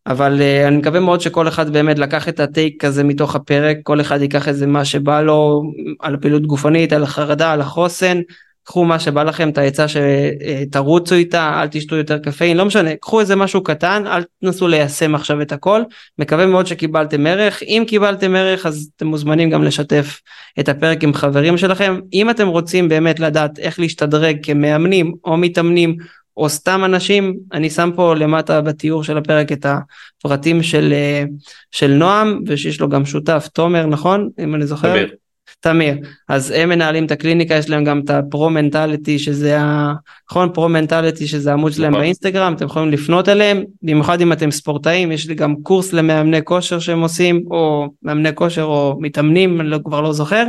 [0.08, 4.02] אבל uh, אני מקווה מאוד שכל אחד באמת לקח את הטייק הזה מתוך הפרק, כל
[4.02, 5.64] אחד ייקח איזה מה שבא לו
[6.00, 8.22] על הפעילות גופנית, על החרדה, על החוסן,
[8.66, 13.20] קחו מה שבא לכם, את העצה שתרוצו איתה, אל תשתו יותר קפאין, לא משנה, קחו
[13.20, 15.82] איזה משהו קטן, אל תנסו ליישם עכשיו את הכל,
[16.20, 20.22] מקווה מאוד שקיבלתם ערך, אם קיבלתם ערך אז אתם מוזמנים גם לשתף
[20.60, 25.98] את הפרק עם חברים שלכם, אם אתם רוצים באמת לדעת איך להשתדרג כמאמנים או מתאמנים
[26.38, 31.24] או סתם אנשים, אני שם פה למטה בתיאור של הפרק את הפרטים של, אה,
[31.72, 34.30] של נועם, ושיש לו גם שותף, תומר, נכון?
[34.40, 34.92] אם אני זוכר?
[34.94, 35.16] תמיר.
[35.60, 35.96] תמיר.
[36.30, 39.94] אז הם מנהלים את הקליניקה, יש להם גם את הפרו-מנטליטי, שזה ה...
[40.32, 40.50] נכון?
[40.54, 42.02] פרו-מנטליטי, שזה העמוד שלהם נכון.
[42.02, 46.80] באינסטגרם, אתם יכולים לפנות אליהם, במיוחד אם אתם ספורטאים, יש לי גם קורס למאמני כושר
[46.80, 50.48] שהם עושים, או מאמני כושר או מתאמנים, אני לא, כבר לא זוכר.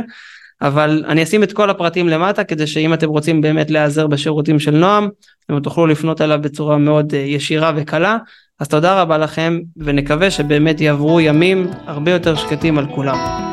[0.61, 4.71] אבל אני אשים את כל הפרטים למטה כדי שאם אתם רוצים באמת להיעזר בשירותים של
[4.71, 5.09] נועם
[5.45, 8.17] אתם תוכלו לפנות אליו בצורה מאוד אה, ישירה וקלה
[8.59, 13.45] אז תודה רבה לכם ונקווה שבאמת יעברו ימים הרבה יותר שקטים על כולם.